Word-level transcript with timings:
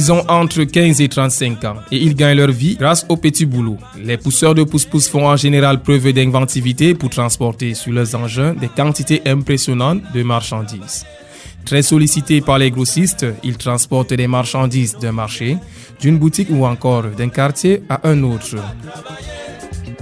Ils 0.00 0.10
ont 0.10 0.24
entre 0.30 0.64
15 0.64 1.02
et 1.02 1.08
35 1.10 1.62
ans 1.66 1.76
et 1.92 1.98
ils 1.98 2.14
gagnent 2.14 2.38
leur 2.38 2.50
vie 2.50 2.74
grâce 2.74 3.04
au 3.10 3.18
petit 3.18 3.44
boulot. 3.44 3.76
Les 4.02 4.16
pousseurs 4.16 4.54
de 4.54 4.64
pousse-pousse 4.64 5.10
font 5.10 5.28
en 5.28 5.36
général 5.36 5.82
preuve 5.82 6.14
d'inventivité 6.14 6.94
pour 6.94 7.10
transporter 7.10 7.74
sur 7.74 7.92
leurs 7.92 8.14
engins 8.14 8.54
des 8.54 8.68
quantités 8.68 9.20
impressionnantes 9.26 10.00
de 10.14 10.22
marchandises. 10.22 11.04
Très 11.66 11.82
sollicités 11.82 12.40
par 12.40 12.58
les 12.58 12.70
grossistes, 12.70 13.26
ils 13.44 13.58
transportent 13.58 14.14
des 14.14 14.26
marchandises 14.26 14.96
d'un 14.96 15.12
marché, 15.12 15.58
d'une 16.00 16.16
boutique 16.16 16.48
ou 16.50 16.64
encore 16.64 17.02
d'un 17.02 17.28
quartier 17.28 17.82
à 17.90 18.08
un 18.08 18.22
autre. 18.22 18.56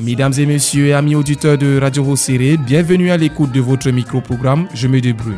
Mesdames 0.00 0.32
et 0.38 0.46
messieurs 0.46 0.94
amis 0.94 1.16
auditeurs 1.16 1.58
de 1.58 1.80
Radio 1.80 2.04
Rosséré, 2.04 2.56
bienvenue 2.56 3.10
à 3.10 3.16
l'écoute 3.16 3.50
de 3.50 3.60
votre 3.60 3.90
micro-programme 3.90 4.68
Je 4.72 4.86
me 4.86 5.00
débrouille. 5.00 5.34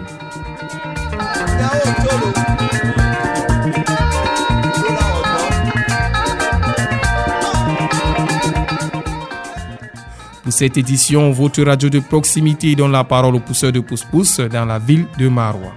Pour 10.42 10.52
cette 10.52 10.76
édition, 10.76 11.30
votre 11.30 11.62
radio 11.62 11.88
de 11.88 12.00
proximité 12.00 12.74
donne 12.74 12.92
la 12.92 13.04
parole 13.04 13.36
aux 13.36 13.40
pousseurs 13.40 13.72
de 13.72 13.80
pouce-pouce 13.80 14.40
dans 14.40 14.66
la 14.66 14.78
ville 14.78 15.06
de 15.18 15.28
Marois. 15.28 15.74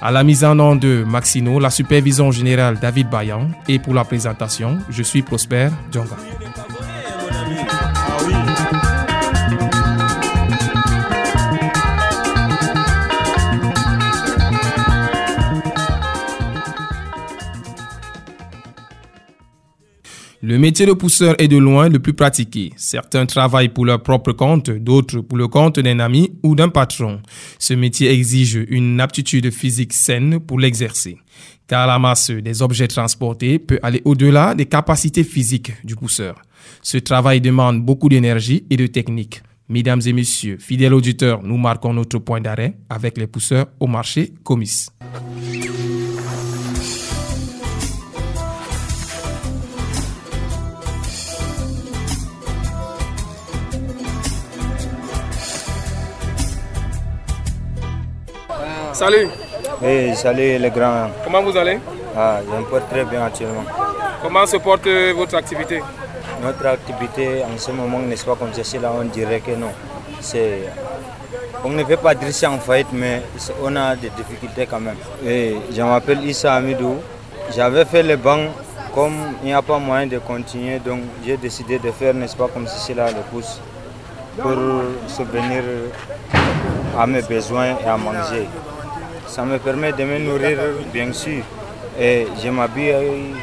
À 0.00 0.10
la 0.10 0.24
mise 0.24 0.42
en 0.42 0.58
œuvre 0.58 0.76
de 0.76 1.04
Maxino, 1.06 1.58
la 1.58 1.70
supervision 1.70 2.30
générale 2.30 2.78
David 2.80 3.10
Bayan 3.10 3.48
et 3.68 3.78
pour 3.78 3.92
la 3.92 4.04
présentation, 4.04 4.78
je 4.88 5.02
suis 5.02 5.20
Prosper 5.20 5.68
Djonga. 5.92 6.16
Le 20.48 20.60
métier 20.60 20.86
de 20.86 20.92
pousseur 20.92 21.34
est 21.40 21.48
de 21.48 21.56
loin 21.56 21.88
le 21.88 21.98
plus 21.98 22.12
pratiqué. 22.12 22.72
Certains 22.76 23.26
travaillent 23.26 23.68
pour 23.68 23.84
leur 23.84 24.00
propre 24.00 24.30
compte, 24.30 24.70
d'autres 24.70 25.18
pour 25.18 25.36
le 25.36 25.48
compte 25.48 25.80
d'un 25.80 25.98
ami 25.98 26.30
ou 26.44 26.54
d'un 26.54 26.68
patron. 26.68 27.20
Ce 27.58 27.74
métier 27.74 28.12
exige 28.12 28.64
une 28.68 29.00
aptitude 29.00 29.50
physique 29.50 29.92
saine 29.92 30.38
pour 30.38 30.60
l'exercer, 30.60 31.18
car 31.66 31.88
la 31.88 31.98
masse 31.98 32.30
des 32.30 32.62
objets 32.62 32.86
transportés 32.86 33.58
peut 33.58 33.80
aller 33.82 34.02
au-delà 34.04 34.54
des 34.54 34.66
capacités 34.66 35.24
physiques 35.24 35.72
du 35.82 35.96
pousseur. 35.96 36.36
Ce 36.80 36.98
travail 36.98 37.40
demande 37.40 37.84
beaucoup 37.84 38.08
d'énergie 38.08 38.66
et 38.70 38.76
de 38.76 38.86
technique. 38.86 39.42
Mesdames 39.68 40.02
et 40.06 40.12
messieurs, 40.12 40.58
fidèles 40.60 40.94
auditeurs, 40.94 41.42
nous 41.42 41.56
marquons 41.56 41.92
notre 41.92 42.20
point 42.20 42.40
d'arrêt 42.40 42.76
avec 42.88 43.18
les 43.18 43.26
pousseurs 43.26 43.66
au 43.80 43.88
marché 43.88 44.32
Comis. 44.44 44.86
Salut. 58.96 59.28
Oui, 59.82 60.16
salut 60.16 60.56
les 60.56 60.70
grands. 60.70 61.10
Comment 61.22 61.42
vous 61.42 61.54
allez? 61.54 61.78
Ah, 62.16 62.40
je 62.42 62.56
me 62.56 62.64
porte 62.64 62.88
très 62.88 63.04
bien 63.04 63.26
actuellement. 63.26 63.64
Comment 64.22 64.46
se 64.46 64.56
porte 64.56 64.88
votre 65.14 65.36
activité? 65.36 65.82
Notre 66.42 66.64
activité 66.66 67.42
en 67.44 67.58
ce 67.58 67.72
moment, 67.72 67.98
n'est-ce 67.98 68.24
pas 68.24 68.36
comme 68.36 68.54
ceci 68.54 68.78
là, 68.78 68.90
on 68.98 69.04
dirait 69.04 69.40
que 69.40 69.50
non. 69.50 69.68
C'est, 70.20 70.62
on 71.62 71.68
ne 71.68 71.82
peut 71.84 71.98
pas 71.98 72.14
dire 72.14 72.28
c'est 72.32 72.46
en 72.46 72.58
faillite, 72.58 72.86
mais 72.90 73.20
on 73.62 73.76
a 73.76 73.94
des 73.96 74.08
difficultés 74.08 74.66
quand 74.66 74.80
même. 74.80 74.96
Et 75.26 75.56
je 75.70 75.82
m'appelle 75.82 76.24
Issa 76.24 76.54
Amidou. 76.54 76.96
J'avais 77.54 77.84
fait 77.84 78.02
le 78.02 78.16
banc, 78.16 78.46
comme 78.94 79.34
il 79.42 79.48
n'y 79.48 79.52
a 79.52 79.60
pas 79.60 79.78
moyen 79.78 80.06
de 80.06 80.16
continuer, 80.16 80.78
donc 80.78 81.00
j'ai 81.22 81.36
décidé 81.36 81.78
de 81.78 81.90
faire, 81.90 82.14
n'est-ce 82.14 82.34
pas 82.34 82.48
comme 82.48 82.66
ceci 82.66 82.94
là, 82.94 83.08
le 83.08 83.20
pouce 83.30 83.60
pour 84.40 84.56
subvenir 85.06 85.62
à 86.98 87.06
mes 87.06 87.20
besoins 87.20 87.76
et 87.84 87.86
à 87.86 87.98
manger. 87.98 88.48
Ça 89.26 89.42
me 89.44 89.58
permet 89.58 89.92
de 89.92 90.04
me 90.04 90.18
nourrir, 90.18 90.58
bien 90.92 91.12
sûr. 91.12 91.42
Et 91.98 92.26
je 92.42 92.48
m'habille 92.48 93.34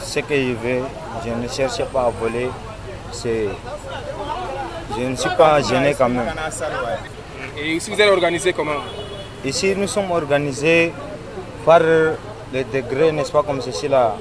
ce 0.00 0.20
que 0.20 0.34
je 0.34 0.52
veux. 0.52 0.82
Je 1.24 1.30
ne 1.30 1.48
cherche 1.48 1.82
pas 1.92 2.02
à 2.02 2.10
voler. 2.10 2.48
Je 4.96 5.02
ne 5.02 5.16
suis 5.16 5.30
pas 5.30 5.62
gêné 5.62 5.94
quand 5.96 6.08
même. 6.08 6.32
Et 7.58 7.72
ici, 7.74 7.90
vous 7.90 8.00
êtes 8.00 8.10
organisé 8.10 8.52
comment? 8.52 8.82
Ici, 9.44 9.74
nous 9.76 9.86
sommes 9.86 10.10
organisés 10.10 10.92
par 11.64 11.80
les 12.52 12.64
degrés, 12.64 13.12
n'est-ce 13.12 13.32
pas, 13.32 13.42
comme 13.42 13.60
ceci 13.60 13.88
là. 13.88 14.16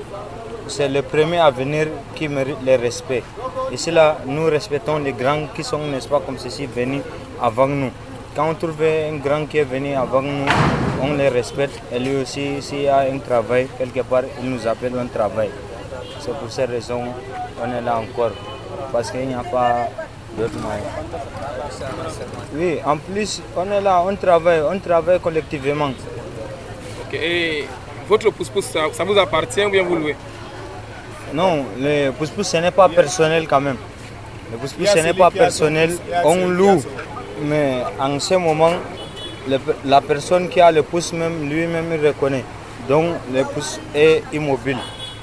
C'est 0.67 0.87
le 0.87 1.01
premier 1.01 1.39
à 1.39 1.49
venir 1.49 1.87
qui 2.15 2.27
mérite 2.27 2.57
le 2.65 2.75
respect. 2.77 3.23
Ici, 3.71 3.91
là, 3.91 4.17
nous 4.25 4.45
respectons 4.45 4.99
les 4.99 5.11
grands 5.11 5.47
qui 5.55 5.63
sont, 5.63 5.79
n'est-ce 5.79 6.07
pas, 6.07 6.21
comme 6.25 6.37
ceci, 6.37 6.65
venus 6.65 7.01
avant 7.41 7.67
nous. 7.67 7.91
Quand 8.35 8.49
on 8.49 8.53
trouve 8.55 8.81
un 8.83 9.17
grand 9.17 9.45
qui 9.45 9.57
est 9.57 9.63
venu 9.63 9.93
avant 9.95 10.21
nous, 10.21 10.45
on 11.03 11.13
les 11.15 11.29
respecte. 11.29 11.79
Et 11.93 11.99
lui 11.99 12.15
aussi, 12.21 12.61
s'il 12.61 12.83
y 12.83 12.87
a 12.87 12.99
un 12.99 13.19
travail, 13.19 13.67
quelque 13.77 14.01
part, 14.01 14.23
il 14.41 14.49
nous 14.49 14.67
appelle 14.67 14.93
un 14.97 15.07
travail. 15.07 15.49
C'est 16.19 16.33
pour 16.33 16.51
cette 16.51 16.69
raison 16.69 17.01
qu'on 17.57 17.71
est 17.71 17.81
là 17.81 17.97
encore. 17.97 18.31
Parce 18.91 19.11
qu'il 19.11 19.27
n'y 19.27 19.33
a 19.33 19.43
pas 19.43 19.89
d'autre 20.37 20.57
moyen. 20.59 20.83
Oui, 22.55 22.79
en 22.85 22.97
plus, 22.97 23.41
on 23.55 23.69
est 23.71 23.81
là, 23.81 24.03
on 24.05 24.15
travaille, 24.15 24.61
on 24.61 24.79
travaille 24.79 25.19
collectivement. 25.19 25.91
Et 27.13 27.65
votre 28.07 28.31
pouce-pouce, 28.31 28.65
ça, 28.65 29.03
vous 29.03 29.17
appartient 29.17 29.63
ou 29.65 29.69
bien 29.69 29.83
vous 29.83 29.95
louez? 29.95 30.15
Non, 31.33 31.65
le 31.79 32.11
pouce-pouce, 32.11 32.47
ce 32.47 32.57
n'est 32.57 32.71
pas 32.71 32.89
personnel 32.89 33.47
quand 33.47 33.61
même. 33.61 33.77
Le 34.51 34.57
pouce-pouce, 34.57 34.89
ce 34.89 34.99
n'est 34.99 35.13
pas 35.13 35.31
personnel, 35.31 35.95
on 36.23 36.47
loue. 36.47 36.81
Mais 37.43 37.83
en 37.99 38.19
ce 38.19 38.35
moment, 38.35 38.73
la 39.85 40.01
personne 40.01 40.49
qui 40.49 40.61
a 40.61 40.71
le 40.71 40.83
pouce 40.83 41.13
même 41.13 41.49
lui-même 41.49 41.91
il 41.93 42.07
reconnaît. 42.07 42.43
Donc 42.87 43.15
le 43.33 43.43
pouce 43.43 43.79
est 43.95 44.23
immobile. 44.33 44.77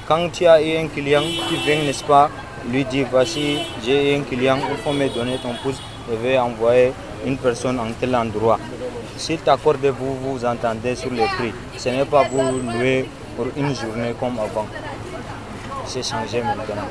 Quand 0.07 0.29
tu 0.29 0.45
as 0.45 0.55
un 0.55 0.87
client, 0.87 1.23
tu 1.47 1.55
viens, 1.55 1.83
n'est-ce 1.83 2.03
pas, 2.03 2.29
lui 2.69 2.83
dire 2.85 3.07
voici, 3.09 3.59
j'ai 3.85 4.15
un 4.15 4.21
client, 4.21 4.57
il 4.69 4.77
faut 4.77 4.91
me 4.91 5.07
donner 5.09 5.37
ton 5.37 5.53
pouce, 5.63 5.81
je 6.09 6.15
vais 6.15 6.37
envoyer 6.37 6.91
une 7.25 7.37
personne 7.37 7.79
en 7.79 7.91
tel 7.99 8.15
endroit. 8.15 8.59
S'il 9.17 9.39
t'accorde, 9.39 9.85
vous 9.85 10.15
vous 10.15 10.45
entendez 10.45 10.95
sur 10.95 11.11
le 11.11 11.23
prix. 11.37 11.53
Ce 11.77 11.89
n'est 11.89 12.05
pas 12.05 12.23
vous 12.31 12.59
louer 12.71 13.07
pour 13.35 13.45
une 13.55 13.75
journée 13.75 14.13
comme 14.19 14.39
avant. 14.39 14.67
C'est 15.85 16.03
changé 16.03 16.41
maintenant. 16.41 16.87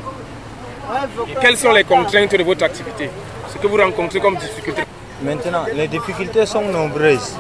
quelles 1.40 1.56
sont 1.56 1.72
les 1.72 1.84
contraintes 1.84 2.34
de 2.34 2.42
votre 2.42 2.64
activité? 2.64 3.10
Ce 3.52 3.58
que 3.58 3.66
vous 3.66 3.76
rencontrez 3.76 4.20
comme 4.20 4.36
difficulté? 4.36 4.82
Maintenant, 5.22 5.64
les 5.74 5.86
difficultés 5.86 6.46
sont 6.46 6.62
nombreuses. 6.62 7.36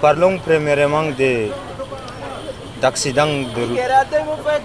Parlons 0.00 0.38
premièrement 0.38 1.04
d'accidents 2.80 3.26
de 3.26 3.62
route. 3.62 3.78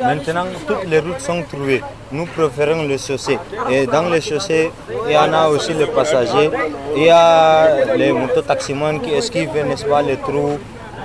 Maintenant, 0.01 0.45
toutes 0.65 0.86
les 0.89 1.00
routes 1.00 1.19
sont 1.19 1.44
trouvées. 1.44 1.83
Nous 2.12 2.25
préférons 2.25 2.83
le 2.88 2.98
chaussée. 2.98 3.38
Et 3.69 3.86
dans 3.86 4.09
les 4.09 4.21
chaussées, 4.21 4.71
il 5.06 5.13
y 5.13 5.18
en 5.18 5.31
a 5.33 5.48
aussi 5.50 5.74
les 5.74 5.86
passagers. 5.86 6.50
Il 6.95 7.04
y 7.04 7.09
a 7.12 7.95
les 7.95 8.12
mototaximans 8.12 8.98
qui 9.00 9.13
esquivent, 9.13 9.53
n'est-ce 9.53 9.86
pas, 9.86 10.01
les 10.01 10.18
trous 10.18 10.57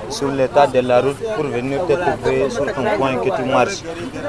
sur 0.09 0.29
l'état 0.29 0.67
de 0.67 0.81
la 0.81 1.01
route 1.01 1.23
pour 1.37 1.45
venir 1.45 1.81
te 1.87 1.93
trouver 1.93 2.49
sur 2.51 2.67
ton 2.73 2.85
point 2.97 3.17
que 3.17 3.31
tu 3.37 3.43
marches. 3.45 3.83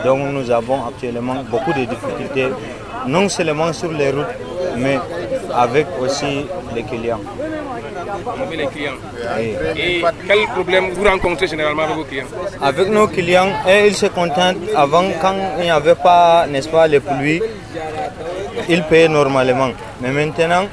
Donc 0.04 0.20
nous 0.32 0.50
avons 0.52 0.86
actuellement 0.88 1.44
beaucoup 1.50 1.72
de 1.74 1.86
difficultés, 1.86 2.50
non 3.08 3.30
seulement 3.30 3.72
sur 3.74 3.92
les 3.92 4.12
routes, 4.12 4.36
mais 4.78 4.98
avec 5.56 5.88
aussi 6.00 6.46
les 6.76 6.84
clients. 6.84 7.20
Avec 8.36 8.58
les 8.58 8.68
clients. 8.68 9.00
Et 9.78 10.04
quel 10.28 10.48
problème 10.54 10.92
vous 10.92 11.04
rencontrez 11.04 11.48
généralement 11.48 11.84
avec 11.84 11.96
vos 11.96 12.04
clients? 12.04 12.26
Avec 12.62 12.90
nos 12.90 13.08
clients, 13.08 13.50
ils 13.68 13.96
se 13.96 14.08
contentent. 14.08 14.58
Avant, 14.76 15.06
quand 15.22 15.36
il 15.60 15.64
n'y 15.66 15.72
avait 15.72 15.96
pas, 15.96 16.46
n'est-ce 16.48 16.70
pas, 16.70 16.88
les 16.88 17.00
pluies, 17.00 17.42
ils 18.70 18.84
payaient 18.84 19.08
normalement. 19.08 19.72
Mais 20.02 20.12
maintenant, 20.12 20.66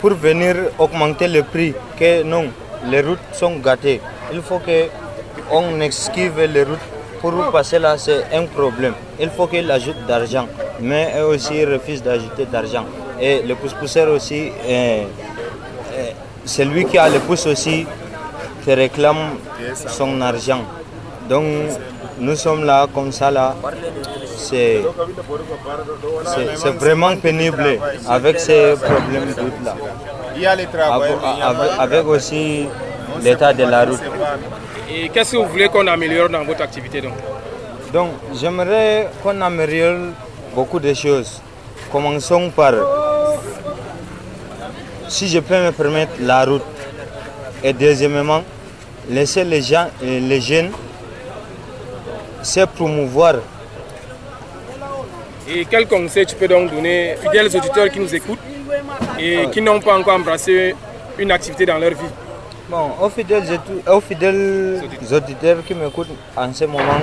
pour 0.00 0.14
venir 0.14 0.54
augmenter 0.78 1.28
le 1.28 1.42
prix, 1.42 1.74
que 1.98 2.22
non, 2.22 2.46
les 2.86 3.00
routes 3.00 3.18
sont 3.32 3.56
gâtées. 3.56 4.00
Il 4.32 4.42
faut 4.42 4.60
qu'on 4.60 5.80
esquive 5.80 6.40
les 6.40 6.62
routes. 6.62 6.78
Pour 7.20 7.50
passer 7.50 7.80
là, 7.80 7.98
c'est 7.98 8.26
un 8.32 8.44
problème. 8.44 8.94
Il 9.18 9.28
faut 9.30 9.48
qu'ils 9.48 9.68
ajoutent 9.72 10.06
d'argent 10.06 10.46
mais 10.80 11.12
eux 11.18 11.24
aussi 11.24 11.64
refusent 11.64 12.02
d'ajouter 12.02 12.46
d'argent. 12.46 12.84
Et 13.20 13.42
le 13.42 13.54
pousse-pousseur 13.56 14.08
aussi, 14.10 14.50
euh, 14.68 15.04
euh, 15.92 16.10
c'est 16.44 16.64
lui 16.64 16.84
qui 16.84 16.98
a 16.98 17.08
le 17.08 17.18
pouce 17.18 17.46
aussi 17.46 17.86
qui 18.64 18.74
réclame 18.74 19.36
son 19.88 20.20
argent. 20.20 20.62
Donc 21.28 21.44
nous 22.20 22.36
sommes 22.36 22.64
là 22.64 22.86
comme 22.94 23.12
ça 23.12 23.30
là. 23.30 23.54
C'est 24.36 24.82
c'est 26.54 26.70
vraiment 26.70 27.16
pénible 27.16 27.78
avec 28.08 28.38
ces 28.40 28.74
problèmes 28.76 29.34
là. 29.64 29.74
Il 30.36 30.42
y 30.42 30.46
a 30.46 30.54
les 30.54 30.66
travail, 30.66 31.12
avec, 31.42 31.70
avec 31.78 32.06
aussi 32.06 32.66
l'état 33.22 33.52
de 33.52 33.64
la 33.64 33.84
route. 33.84 34.00
Et 34.90 35.08
qu'est-ce 35.08 35.32
que 35.32 35.36
vous 35.38 35.46
voulez 35.48 35.68
qu'on 35.68 35.86
améliore 35.88 36.28
dans 36.28 36.44
votre 36.44 36.62
activité 36.62 37.00
donc? 37.00 37.14
Donc 37.92 38.10
j'aimerais 38.34 39.08
qu'on 39.22 39.40
améliore 39.40 40.12
beaucoup 40.54 40.78
de 40.78 40.94
choses. 40.94 41.40
Commençons 41.90 42.50
par, 42.50 42.74
si 45.08 45.26
je 45.28 45.38
peux 45.38 45.54
me 45.54 45.70
permettre, 45.72 46.12
la 46.20 46.44
route. 46.44 46.62
Et 47.64 47.72
deuxièmement, 47.72 48.42
laisser 49.08 49.42
les 49.44 49.62
gens, 49.62 49.86
les 50.02 50.40
jeunes 50.40 50.70
se 52.42 52.60
promouvoir. 52.66 53.36
Et 55.48 55.64
quel 55.64 55.88
conseil 55.88 56.26
tu 56.26 56.36
peux 56.36 56.46
donc 56.46 56.70
donner 56.70 57.14
aux 57.14 57.22
fidèles 57.22 57.46
auditeurs 57.46 57.88
qui 57.90 58.00
nous 58.00 58.14
écoutent 58.14 58.38
et 59.18 59.48
qui 59.50 59.62
n'ont 59.62 59.80
pas 59.80 59.98
encore 59.98 60.14
embrassé 60.14 60.74
une 61.18 61.32
activité 61.32 61.64
dans 61.64 61.78
leur 61.78 61.90
vie? 61.90 62.12
Bon, 62.68 62.90
aux 63.00 63.08
fidèles, 63.08 63.58
aux 63.90 64.00
fidèles 64.00 64.82
auditeurs 65.10 65.56
qui 65.66 65.74
m'écoutent 65.74 66.10
en 66.36 66.52
ce 66.52 66.66
moment, 66.66 67.00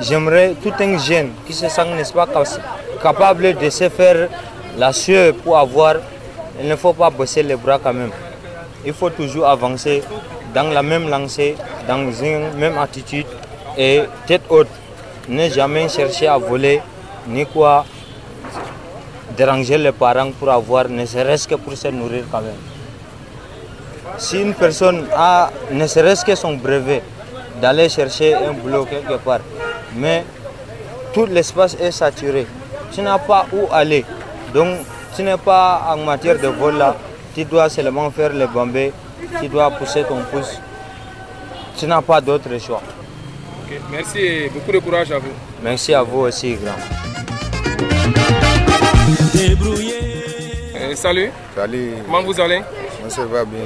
j'aimerais 0.00 0.56
tout 0.60 0.72
un 0.80 0.98
jeune 0.98 1.30
qui 1.46 1.52
se 1.52 1.68
sent, 1.68 1.84
n'est-ce 1.96 2.12
pas, 2.12 2.26
capable 3.02 3.54
de 3.54 3.70
se 3.70 3.88
faire 3.88 4.28
la 4.76 4.92
sueur 4.92 5.34
pour 5.34 5.58
avoir, 5.58 5.96
il 6.60 6.68
ne 6.68 6.76
faut 6.76 6.92
pas 6.92 7.10
bosser 7.10 7.42
les 7.42 7.56
bras 7.56 7.78
quand 7.82 7.92
même. 7.94 8.10
Il 8.84 8.92
faut 8.92 9.10
toujours 9.10 9.46
avancer 9.46 10.02
dans 10.54 10.70
la 10.70 10.82
même 10.82 11.08
lancée, 11.08 11.56
dans 11.86 12.10
une 12.12 12.52
même 12.56 12.78
attitude 12.78 13.26
et 13.76 14.02
tête 14.26 14.42
haute. 14.48 14.68
Ne 15.28 15.48
jamais 15.48 15.88
chercher 15.88 16.26
à 16.26 16.38
voler, 16.38 16.80
ni 17.26 17.44
quoi 17.44 17.84
déranger 19.36 19.78
les 19.78 19.92
parents 19.92 20.32
pour 20.32 20.50
avoir, 20.50 20.88
ne 20.88 21.04
serait-ce 21.06 21.46
que 21.46 21.54
pour 21.54 21.76
se 21.76 21.88
nourrir 21.88 22.24
quand 22.30 22.40
même. 22.40 22.62
Si 24.16 24.40
une 24.40 24.54
personne 24.54 25.06
a 25.14 25.50
ne 25.70 25.86
serait-ce 25.86 26.24
que 26.24 26.34
son 26.34 26.54
brevet, 26.54 27.02
d'aller 27.60 27.88
chercher 27.88 28.34
un 28.34 28.52
boulot 28.52 28.84
quelque 28.84 29.16
part, 29.18 29.40
mais 29.94 30.24
tout 31.12 31.26
l'espace 31.26 31.76
est 31.80 31.92
saturé, 31.92 32.46
tu 32.92 33.00
n'as 33.02 33.18
pas 33.18 33.46
où 33.52 33.66
aller. 33.72 34.04
Donc, 34.54 34.78
tu 35.14 35.22
n'es 35.22 35.36
pas 35.36 35.86
en 35.88 35.98
matière 35.98 36.38
de 36.38 36.48
vol 36.48 36.76
là, 36.76 36.96
tu 37.34 37.44
dois 37.44 37.68
seulement 37.68 38.10
faire 38.10 38.32
le 38.32 38.46
bambé, 38.46 38.92
tu 39.40 39.48
dois 39.48 39.70
pousser 39.70 40.04
ton 40.04 40.20
pouce. 40.30 40.58
Tu 41.78 41.86
n'as 41.86 42.02
pas 42.02 42.20
d'autre 42.20 42.48
choix. 42.58 42.82
Merci 43.90 44.18
et 44.18 44.48
beaucoup 44.48 44.72
de 44.72 44.78
courage 44.78 45.12
à 45.12 45.18
vous. 45.18 45.32
Merci 45.62 45.94
à 45.94 46.02
vous 46.02 46.20
aussi, 46.20 46.54
grand. 46.54 46.72
Euh, 50.76 50.94
salut. 50.94 51.30
Salut. 51.54 51.92
Comment 52.06 52.22
vous 52.22 52.40
allez? 52.40 52.62
On 53.08 53.10
se 53.10 53.22
va 53.22 53.42
bien. 53.46 53.60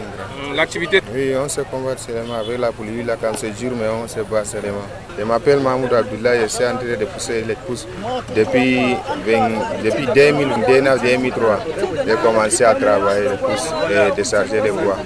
Hum, 0.46 0.54
L'activité? 0.54 1.02
Oui, 1.12 1.34
on 1.36 1.48
se 1.48 1.62
combat 1.62 1.96
seulement 1.96 2.34
avec 2.38 2.60
la 2.60 2.70
pluie, 2.70 3.02
là, 3.02 3.16
quand 3.20 3.32
c'est 3.36 3.50
dur, 3.50 3.72
mais 3.76 3.88
on 3.88 4.06
se 4.06 4.20
bat 4.20 4.44
seulement. 4.44 4.86
Je 5.18 5.24
m'appelle 5.24 5.58
Mahmoud 5.58 5.92
Abdullah, 5.92 6.40
je 6.42 6.46
suis 6.46 6.64
en 6.64 6.76
train 6.76 6.96
de 6.96 7.04
pousser 7.06 7.42
les 7.42 7.56
pousses 7.56 7.88
depuis, 8.36 8.94
20 9.26 9.82
depuis 9.82 10.06
2003. 10.14 11.58
J'ai 12.06 12.14
commencé 12.22 12.62
à 12.62 12.74
travailler 12.76 13.30
les 13.30 13.36
pousses 13.36 13.72
et 13.90 14.14
décharger 14.14 14.60
les 14.60 14.70
bois. 14.70 14.98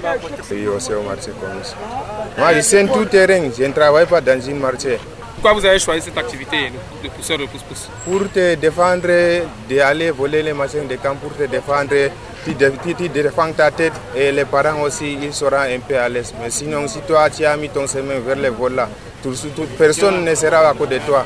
Puis 0.47 0.69
aussi 0.69 0.93
au 0.93 1.01
marché 1.01 1.31
comme 1.41 1.63
ça. 1.63 1.75
Moi, 2.37 2.53
je 2.57 2.61
suis 2.61 2.87
tout 2.89 3.07
terrain, 3.07 3.41
je 3.59 3.65
ne 3.65 3.73
travaille 3.73 4.05
pas 4.05 4.21
dans 4.21 4.39
une 4.39 4.59
marché. 4.61 4.99
Pourquoi 5.47 5.61
vous 5.61 5.67
avez 5.69 5.79
choisi 5.79 6.03
cette 6.03 6.19
activité 6.19 6.73
de 7.05 7.09
pousseur 7.09 7.39
de 7.39 7.47
pousse-pousse 7.47 7.89
Pour 8.05 8.29
te 8.33 8.57
défendre 8.57 9.07
d'aller 9.69 10.11
voler 10.11 10.43
les 10.43 10.53
machines 10.53 10.89
de 10.89 10.97
camp, 10.97 11.15
pour 11.15 11.37
te 11.37 11.45
défendre, 11.45 11.95
tu, 12.45 12.53
dé- 12.55 12.73
tu- 12.83 12.95
tu 12.97 13.09
défends 13.09 13.53
ta 13.53 13.71
tête 13.71 13.93
et 14.17 14.33
les 14.33 14.45
parents 14.45 14.81
aussi, 14.83 15.17
ils 15.23 15.33
seront 15.33 15.55
un 15.55 15.79
peu 15.87 15.97
à 15.97 16.09
l'aise. 16.09 16.35
Mais 16.43 16.51
sinon, 16.51 16.89
si 16.89 16.99
toi, 17.03 17.31
tu 17.31 17.45
as 17.45 17.57
mis 17.57 17.69
ton 17.69 17.87
chemin 17.87 18.19
vers 18.27 18.35
les 18.35 18.49
vols 18.49 18.75
là, 18.75 18.89
personne 19.79 20.25
ne 20.25 20.35
sera 20.35 20.69
à 20.69 20.75
côté 20.75 20.99
de 20.99 21.05
toi. 21.05 21.25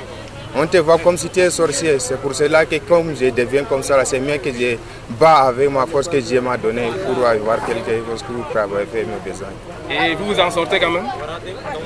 On 0.56 0.66
te 0.66 0.78
voit 0.78 0.98
comme 0.98 1.16
si 1.16 1.28
tu 1.28 1.40
es 1.40 1.50
sorcier. 1.50 1.98
C'est 2.00 2.20
pour 2.20 2.34
cela 2.34 2.66
que 2.66 2.76
comme 2.78 3.14
je 3.14 3.30
deviens 3.30 3.64
comme 3.64 3.82
ça, 3.82 4.04
c'est 4.04 4.18
mieux 4.18 4.38
que 4.38 4.50
je 4.52 4.76
bats 5.18 5.42
avec 5.48 5.70
ma 5.70 5.86
force 5.86 6.08
que 6.08 6.16
Dieu 6.16 6.40
m'a 6.40 6.56
donnée 6.56 6.90
pour 7.06 7.24
avoir 7.24 7.64
quelque 7.64 8.04
chose 8.08 8.22
pour 8.22 8.48
travailler, 8.50 8.86
faire 8.86 9.06
mes 9.06 9.30
besoins. 9.30 9.48
Et 9.88 10.14
vous 10.16 10.26
vous 10.26 10.40
en 10.40 10.50
sortez 10.50 10.80
quand 10.80 10.90
même? 10.90 11.06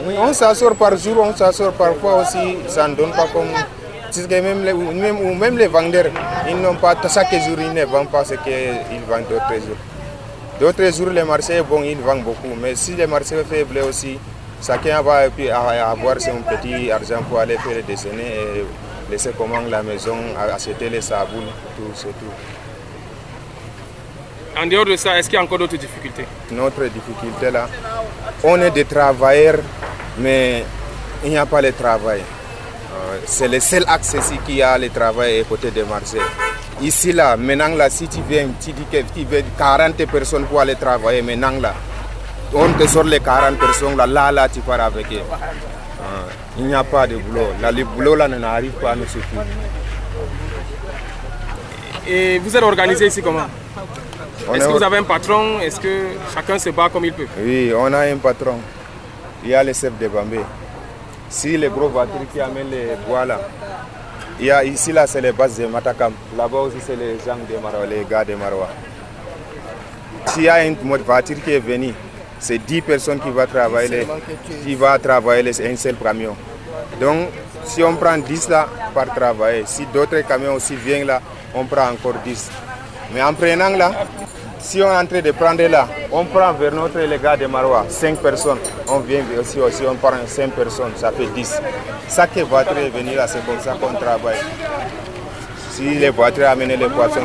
Oui, 0.06 0.14
on 0.18 0.32
s'assure 0.32 0.74
par 0.76 0.96
jour, 0.96 1.16
on 1.20 1.36
s'assure 1.36 1.72
parfois 1.72 2.22
aussi, 2.22 2.56
ça 2.68 2.88
ne 2.88 2.94
donne 2.94 3.10
pas 3.10 3.26
comme. 3.32 3.48
Même 4.30 4.64
les, 4.64 4.72
même, 4.72 5.18
ou 5.18 5.34
même 5.34 5.58
les 5.58 5.66
vendeurs, 5.66 6.06
ils 6.48 6.54
n'ont 6.56 6.76
pas, 6.76 6.94
chaque 7.12 7.32
jour, 7.32 7.58
ils 7.58 7.74
ne 7.74 7.84
vendent 7.84 8.10
pas 8.10 8.24
ce 8.24 8.34
qu'ils 8.34 9.00
vendent 9.08 9.26
d'autres 9.28 9.54
jours. 9.54 9.76
D'autres 10.60 10.96
jours, 10.96 11.08
les 11.08 11.24
marchés, 11.24 11.60
bon, 11.68 11.82
ils 11.82 11.98
vendent 11.98 12.22
beaucoup, 12.22 12.54
mais 12.62 12.76
si 12.76 12.92
les 12.92 13.08
marchés 13.08 13.34
sont 13.34 13.44
faibles 13.50 13.78
aussi, 13.78 14.16
chacun 14.64 15.02
va 15.02 15.26
avoir 15.90 16.20
son 16.20 16.42
petit 16.42 16.90
argent 16.90 17.22
pour 17.28 17.40
aller 17.40 17.56
faire 17.58 17.76
le 17.76 17.82
déjeuner 17.82 18.32
et 18.56 18.64
laisser 19.10 19.30
commander 19.30 19.70
la 19.70 19.82
maison, 19.82 20.16
acheter 20.54 20.88
les 20.88 21.00
sabons, 21.02 21.42
tout, 21.76 21.90
c'est 21.94 22.08
tout. 22.08 22.32
En 24.56 24.66
dehors 24.66 24.84
de 24.86 24.96
ça, 24.96 25.18
est-ce 25.18 25.28
qu'il 25.28 25.36
y 25.36 25.40
a 25.40 25.42
encore 25.42 25.58
d'autres 25.58 25.76
difficultés? 25.76 26.26
Notre 26.52 26.84
difficulté 26.84 27.50
là, 27.50 27.68
on 28.44 28.60
est 28.60 28.70
des 28.70 28.84
travailleurs, 28.84 29.58
mais 30.18 30.64
il 31.24 31.30
n'y 31.30 31.36
a 31.36 31.44
pas 31.44 31.60
de 31.60 31.70
travail. 31.72 32.20
Euh, 32.20 33.18
C'est 33.26 33.48
le 33.48 33.58
seul 33.60 33.84
ici 34.00 34.38
qui 34.46 34.62
a 34.62 34.78
le 34.78 34.88
travail 34.90 35.40
à 35.40 35.44
côté 35.44 35.70
des 35.72 35.82
marchés. 35.82 36.18
Ici 36.80 37.12
là, 37.12 37.36
maintenant 37.36 37.74
là, 37.74 37.90
si 37.90 38.06
tu 38.08 38.20
viens, 38.28 38.46
tu 38.64 38.72
dis 38.72 38.84
que 38.90 38.98
tu 39.12 39.24
veux 39.24 39.42
40 39.58 39.96
personnes 40.06 40.44
pour 40.46 40.60
aller 40.60 40.76
travailler, 40.76 41.22
maintenant 41.22 41.58
là, 41.60 41.74
on 42.54 42.72
te 42.72 42.86
sort 42.86 43.04
les 43.04 43.20
40 43.20 43.58
personnes 43.58 43.96
là, 43.96 44.06
là, 44.06 44.32
là, 44.32 44.48
tu 44.48 44.60
pars 44.60 44.80
avec 44.80 45.06
eux. 45.12 45.16
Euh, 45.16 46.30
Il 46.58 46.66
n'y 46.66 46.74
a 46.74 46.84
pas 46.84 47.06
de 47.06 47.16
boulot. 47.16 47.48
Là, 47.60 47.72
le 47.72 47.84
boulot 47.84 48.14
là 48.14 48.28
n'arrive 48.28 48.72
pas 48.72 48.92
à 48.92 48.96
nous 48.96 49.06
suffire. 49.06 49.42
Et 52.06 52.38
vous 52.38 52.56
êtes 52.56 52.62
organisé 52.62 53.06
ici 53.06 53.22
comment? 53.22 53.46
Est-ce 54.52 54.64
est 54.64 54.66
que 54.68 54.72
vous 54.72 54.82
avez 54.82 54.98
un 54.98 55.02
patron? 55.02 55.58
Est-ce 55.60 55.80
que 55.80 56.08
chacun 56.34 56.58
se 56.58 56.70
bat 56.70 56.88
comme 56.92 57.04
il 57.06 57.12
peut? 57.12 57.26
Oui, 57.38 57.72
on 57.76 57.92
a 57.92 58.00
un 58.00 58.16
patron. 58.18 58.58
Il 59.42 59.50
y 59.50 59.54
a 59.54 59.64
le 59.64 59.72
chef 59.72 59.92
de 59.98 60.06
Bambé. 60.08 60.40
Si 61.30 61.56
les 61.56 61.68
gros 61.68 61.88
voitures 61.88 62.26
qui 62.32 62.40
amènent 62.40 62.70
les 62.70 62.88
bois 63.08 63.24
là, 63.24 63.40
il 64.38 64.46
y 64.46 64.50
a 64.50 64.62
ici 64.64 64.92
là 64.92 65.06
c'est 65.06 65.20
les 65.20 65.32
bases 65.32 65.58
de 65.58 65.66
Matakam. 65.66 66.12
Là-bas 66.36 66.58
aussi 66.58 66.76
c'est 66.84 66.96
les 66.96 67.16
gens 67.26 67.36
de 67.36 67.56
Marois, 67.62 67.86
les 67.86 68.04
gars 68.08 68.24
de 68.24 68.34
Marois. 68.34 68.68
S'il 70.26 70.44
y 70.44 70.48
a 70.48 70.64
une 70.64 70.76
voiture 70.76 71.36
qui 71.42 71.52
est 71.52 71.58
venue, 71.58 71.92
c'est 72.46 72.58
10 72.58 72.82
personnes 72.82 73.20
qui 73.20 73.30
vont 73.30 73.46
travailler, 73.46 74.06
qui 74.64 74.74
va 74.74 74.98
travailler 74.98 75.42
les- 75.42 75.66
un 75.66 75.76
seul 75.76 75.96
camion. 75.96 76.36
Donc 77.00 77.28
si 77.64 77.82
on 77.82 77.94
prend 77.96 78.18
10 78.18 78.48
là 78.50 78.66
par 78.94 79.06
travailler, 79.14 79.64
si 79.66 79.86
d'autres 79.86 80.20
camions 80.28 80.54
aussi 80.54 80.74
viennent 80.76 81.06
là, 81.06 81.20
on 81.54 81.64
prend 81.64 81.88
encore 81.94 82.18
10. 82.24 82.50
Mais 83.14 83.22
en 83.22 83.32
prenant 83.32 83.70
là, 83.70 83.90
si 84.58 84.82
on 84.82 84.90
est 84.92 84.96
en 84.96 85.06
train 85.06 85.20
de 85.22 85.30
prendre 85.32 85.62
là, 85.66 85.88
on 86.12 86.24
prend 86.26 86.52
vers 86.52 86.72
notre 86.72 86.98
les 86.98 87.18
gars 87.18 87.36
de 87.36 87.46
Marois, 87.46 87.86
5 87.88 88.16
personnes. 88.18 88.58
On 88.88 88.98
vient 88.98 89.22
aussi, 89.40 89.58
aussi 89.60 89.82
on 89.88 89.94
prend 89.94 90.12
5 90.26 90.50
personnes, 90.52 90.92
ça 90.96 91.10
fait 91.12 91.26
10. 91.34 91.60
Chaque 92.14 92.36
voiture 92.38 92.76
est 92.76 92.90
venue 92.90 93.14
là, 93.14 93.26
c'est 93.26 93.44
comme 93.46 93.60
ça 93.60 93.72
qu'on 93.80 93.94
travaille. 93.94 94.36
Si 95.70 95.82
les 95.94 96.10
voitures 96.10 96.48
amènent 96.48 96.78
les 96.78 96.88
poissons, 96.88 97.20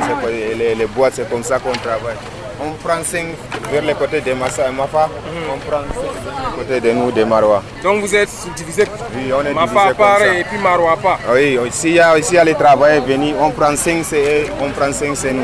les 0.57 0.85
boîtes, 0.95 1.13
c'est 1.15 1.29
comme 1.29 1.43
ça 1.43 1.59
qu'on 1.59 1.73
travaille. 1.73 2.15
On 2.61 2.71
prend 2.83 3.01
5 3.03 3.25
vers 3.71 3.81
le 3.83 3.93
côté 3.93 4.19
de 4.21 4.33
Massa 4.33 4.67
et 4.67 4.71
Mafa, 4.71 5.07
on 5.53 5.57
prend 5.59 5.79
5 5.79 5.93
vers 5.93 6.51
le 6.51 6.57
côté 6.57 6.81
de 6.81 6.91
nous, 6.91 7.11
de 7.11 7.23
Marois. 7.23 7.63
Donc 7.83 8.01
vous 8.01 8.13
êtes 8.15 8.29
subdivisé 8.29 8.83
Oui, 9.15 9.31
on 9.33 9.45
est 9.45 9.53
Mafa 9.53 9.67
divisé 9.81 9.93
part 9.95 10.21
et 10.23 10.43
puis 10.43 10.57
Maro 10.57 10.89
à 10.89 10.97
part. 10.97 11.19
Oui, 11.33 11.57
s'il 11.71 11.93
y 11.93 11.99
a, 11.99 12.17
ici, 12.17 12.31
il 12.33 12.35
y 12.35 12.39
a 12.39 12.43
les 12.43 12.55
travailleurs 12.55 13.03
venus, 13.03 13.33
on 13.39 13.49
prend 13.51 13.75
5 13.75 14.03
c'est 14.03 14.43
eux, 14.43 14.45
on 14.61 14.69
prend 14.71 14.91
5 14.91 15.11
c'est 15.15 15.31
nous. 15.33 15.43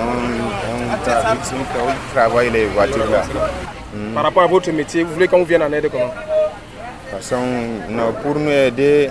On, 0.00 0.02
on 0.02 1.10
tra- 1.10 1.36
on 1.78 2.14
travaille 2.14 2.50
les 2.50 2.66
voitures 2.66 3.10
là. 3.10 3.22
Par 4.14 4.22
rapport 4.24 4.42
à 4.44 4.46
votre 4.46 4.70
métier, 4.72 5.02
vous 5.04 5.12
voulez 5.12 5.28
qu'on 5.28 5.42
vienne 5.44 5.62
en 5.62 5.72
aide 5.72 5.90
comment? 5.90 6.06
De 6.06 7.16
toute 7.16 7.20
façon, 7.28 7.42
non, 7.88 8.12
pour 8.22 8.36
nous 8.36 8.50
aider, 8.50 9.10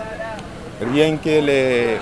rien 0.94 1.16
que 1.18 1.30
les, 1.30 1.98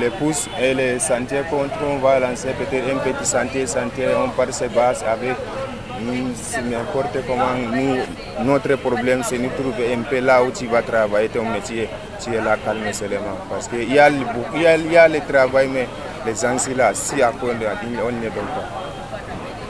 les 0.00 0.10
pousses 0.10 0.48
et 0.60 0.74
les 0.74 0.98
sentiers 0.98 1.42
contre, 1.50 1.78
on 1.88 1.98
va 1.98 2.18
lancer 2.18 2.48
peut-être 2.58 2.94
un 2.94 2.98
petit 2.98 3.26
sentier, 3.26 3.66
sentier, 3.66 4.08
on 4.16 4.30
part 4.30 4.52
se 4.52 4.64
base 4.64 5.04
avec 5.04 5.36
n'importe 6.68 7.18
comment, 7.26 7.54
nous, 7.72 8.44
notre 8.44 8.76
problème, 8.76 9.22
c'est 9.24 9.38
nous 9.38 9.50
trouver 9.50 9.94
un 9.94 10.02
peu 10.02 10.20
là 10.20 10.42
où 10.42 10.50
tu 10.50 10.66
vas 10.66 10.82
travailler 10.82 11.28
ton 11.28 11.44
métier, 11.48 11.88
tu 12.22 12.34
es 12.34 12.40
là 12.40 12.56
calme 12.64 12.92
seulement. 12.92 13.38
Parce 13.48 13.68
qu'il 13.68 13.92
y, 13.92 13.98
a 13.98 14.10
le, 14.10 14.16
il 14.54 14.62
y, 14.62 14.66
a, 14.66 14.76
il 14.76 14.92
y 14.92 14.96
a 14.96 15.08
le 15.08 15.20
travail, 15.20 15.68
mais 15.72 15.86
les 16.26 16.34
gens 16.34 16.56
là, 16.76 16.92
si 16.94 17.22
à 17.22 17.30
quoi 17.30 17.50
on 17.50 17.54
ne 17.54 18.20
donne 18.20 18.32
pas. 18.32 18.68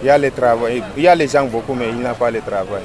Il 0.03 0.07
y 0.07 0.11
a 0.11 0.19
le 0.19 0.31
travail, 0.31 0.83
il 0.97 1.03
y 1.03 1.09
a 1.09 1.15
les 1.15 1.29
gens 1.29 1.45
beaucoup, 1.45 1.75
mais 1.75 1.89
il 1.89 1.97
n'y 1.97 2.07
a 2.07 2.15
pas 2.15 2.31
le 2.31 2.41
travail. 2.41 2.83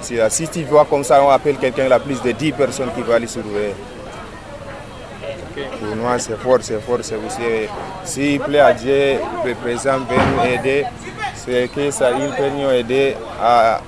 Si, 0.00 0.48
tu 0.48 0.62
vois 0.64 0.84
comme 0.84 1.02
ça, 1.02 1.22
on 1.24 1.30
appelle 1.30 1.56
quelqu'un, 1.56 1.88
là, 1.88 1.98
plus 1.98 2.20
de 2.20 2.32
10 2.32 2.52
personnes 2.52 2.90
qui 2.94 3.00
vont 3.00 3.14
aller 3.14 3.26
surveiller. 3.26 3.74
Pour 5.54 5.96
moi, 5.96 6.18
c'est 6.18 6.36
fort, 6.38 6.58
c'est 6.60 6.80
fort, 6.80 6.98
c'est 7.02 7.14
aussi. 7.16 7.68
S'il 8.04 8.40
plaît 8.40 8.58
à 8.60 8.72
Dieu, 8.72 9.18
le 9.44 9.54
président 9.54 10.00
peut 10.00 10.14
nous 10.14 10.44
aider, 10.52 10.84
c'est 11.36 11.68
que 11.74 11.90
ça, 11.90 12.10
il 12.10 12.28
peut 12.34 12.50
nous 12.56 12.70
aider 12.70 13.14
à 13.40 13.80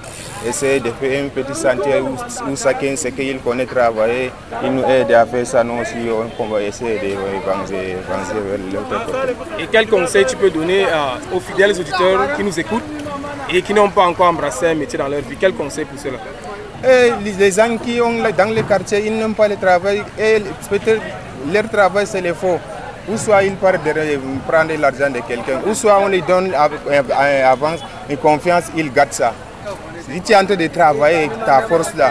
essayer 0.46 0.78
de 0.78 0.90
faire 0.90 1.25
un 1.25 1.28
petit 1.28 1.54
sentier 1.58 2.00
où, 2.00 2.14
où 2.50 2.56
chacun 2.56 2.94
sait 2.94 3.11
qu'il 3.11 3.40
connaît 3.40 3.66
travailler, 3.66 4.30
il 4.62 4.73
nous 4.73 4.85
aide 4.85 5.11
à 5.12 5.26
faire 5.26 5.46
ça, 5.46 5.64
nous 5.64 5.80
aussi, 5.80 5.94
on 6.38 6.44
va 6.46 6.62
essayer 6.62 6.99
d'avancer 6.99 7.96
vers 8.06 8.58
l'autre 8.73 9.06
côté. 9.06 9.62
Et 9.62 9.66
quel 9.70 9.88
conseil 9.88 10.25
tu 10.25 10.37
peux 10.37 10.50
donner 10.50 10.85
à, 10.85 11.14
aux 11.35 11.40
fidèles 11.40 11.73
auditeurs 11.73 12.37
qui 12.37 12.44
nous 12.44 12.61
écoutent 12.61 12.82
et 13.52 13.62
qui 13.62 13.75
n'ont 13.75 13.90
pas 13.90 14.06
encore 14.06 14.28
embrassé 14.28 14.68
un 14.68 14.75
métier 14.75 14.99
dans 14.99 15.08
leur 15.08 15.23
vie? 15.23 15.37
Quel 15.40 15.54
conseil 15.54 15.85
pour 15.85 15.99
cela? 15.99 16.18
Et 16.85 17.11
les 17.38 17.50
gens 17.50 17.76
qui 17.78 18.00
ont 18.00 18.23
dans 18.37 18.54
les 18.54 18.62
quartiers, 18.62 19.04
ils 19.06 19.18
n'ont 19.18 19.32
pas 19.32 19.49
le 19.49 19.56
travail 19.56 20.02
et 20.18 20.42
peut-être 20.70 21.00
leur 21.52 21.68
travail 21.68 22.06
c'est 22.06 22.20
le 22.20 22.34
faux. 22.34 22.58
Ou 23.08 23.16
soit 23.16 23.44
ils 23.44 23.54
partent 23.54 23.84
de 23.84 23.92
prendre 24.48 24.72
l'argent 24.80 25.08
de 25.08 25.20
quelqu'un, 25.20 25.60
ou 25.64 25.74
soit 25.74 25.96
on 26.00 26.08
les 26.08 26.22
donne 26.22 26.52
avance 26.52 27.80
une 28.10 28.16
confiance, 28.16 28.64
ils 28.76 28.92
gardent 28.92 29.12
ça. 29.12 29.32
Si 30.10 30.20
tu 30.20 30.32
es 30.32 30.36
en 30.36 30.44
train 30.44 30.56
de 30.56 30.66
travailler 30.66 31.30
ta 31.44 31.62
force 31.62 31.94
là, 31.94 32.10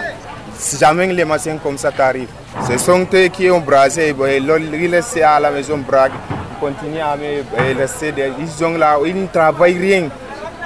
jamais 0.80 1.06
les 1.08 1.24
machines 1.26 1.58
comme 1.62 1.76
ça 1.76 1.92
t'arrivent. 1.92 2.30
Ce 2.66 2.78
sont 2.78 3.06
eux 3.12 3.26
qui 3.28 3.50
ont 3.50 3.60
brasé, 3.60 4.14
ils 4.18 4.90
restent 4.94 5.18
à 5.18 5.38
la 5.38 5.50
maison 5.50 5.76
braque, 5.76 6.12
ils 6.52 6.60
continuent 6.60 7.00
à 7.00 7.14
rester, 7.78 8.14
ils 8.38 8.64
ont 8.64 8.78
là, 8.78 8.96
ils 9.04 9.20
ne 9.20 9.26
travaillent 9.26 9.78
rien 9.78 10.08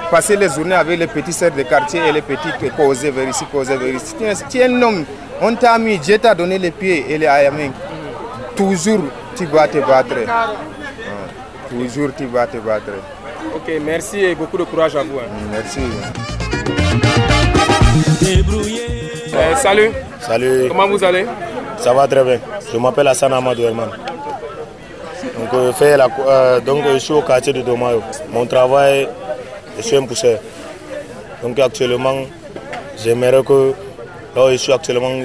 passer 0.09 0.37
les 0.37 0.49
journées 0.49 0.75
avec 0.75 0.97
les 0.97 1.07
petits 1.07 1.33
sœurs 1.33 1.51
de 1.51 1.63
quartier 1.63 2.01
et 2.07 2.11
les 2.11 2.21
petits 2.21 2.49
causer 2.77 3.11
vers 3.11 3.27
ici, 3.27 3.45
causer 3.51 3.75
vers 3.75 3.93
ici. 3.95 4.15
Tu 4.49 4.57
es 4.59 4.65
un 4.65 4.81
homme, 4.81 5.05
on 5.41 5.55
t'a 5.55 5.77
mis, 5.77 5.97
Dieu 5.97 6.17
t'a 6.17 6.33
donné 6.33 6.57
les 6.57 6.71
pieds 6.71 7.05
et 7.09 7.17
les 7.17 7.27
mains. 7.27 7.71
Toujours 8.61 9.01
tu 9.35 9.45
vas 9.47 9.67
te 9.67 9.79
battre. 9.79 10.15
Toujours 11.67 12.09
tu 12.15 12.25
vas 12.27 12.45
te 12.45 12.57
battre. 12.57 12.91
Ok, 13.55 13.71
merci 13.83 14.19
et 14.19 14.35
beaucoup 14.35 14.57
de 14.57 14.63
courage 14.65 14.95
à 14.95 15.01
vous. 15.01 15.17
Hein. 15.17 15.29
Merci. 15.51 15.79
Euh, 19.33 19.55
salut. 19.55 19.89
Salut. 20.19 20.67
Comment 20.67 20.87
vous 20.87 21.03
allez? 21.03 21.25
Ça 21.77 21.91
va 21.91 22.07
très 22.07 22.23
bien. 22.23 22.39
Je 22.71 22.77
m'appelle 22.77 23.07
Hassan 23.07 23.33
Amadou 23.33 23.63
Herman. 23.63 23.89
Donc, 23.89 25.53
euh, 25.55 25.73
fait 25.73 25.97
la, 25.97 26.07
euh, 26.27 26.59
donc, 26.59 26.83
je 26.93 26.97
suis 26.99 27.13
au 27.13 27.23
quartier 27.23 27.53
de 27.53 27.61
Domayo. 27.61 28.03
Mon 28.29 28.45
travail, 28.45 29.07
je 29.77 29.81
suis 29.81 29.95
un 29.97 30.05
pousseur. 30.05 30.37
Donc 31.41 31.57
actuellement, 31.57 32.25
j'aimerais 33.03 33.41
que 33.43 33.73
là 34.35 34.45
où 34.45 34.51
je 34.51 34.57
suis 34.57 34.71
actuellement, 34.71 35.19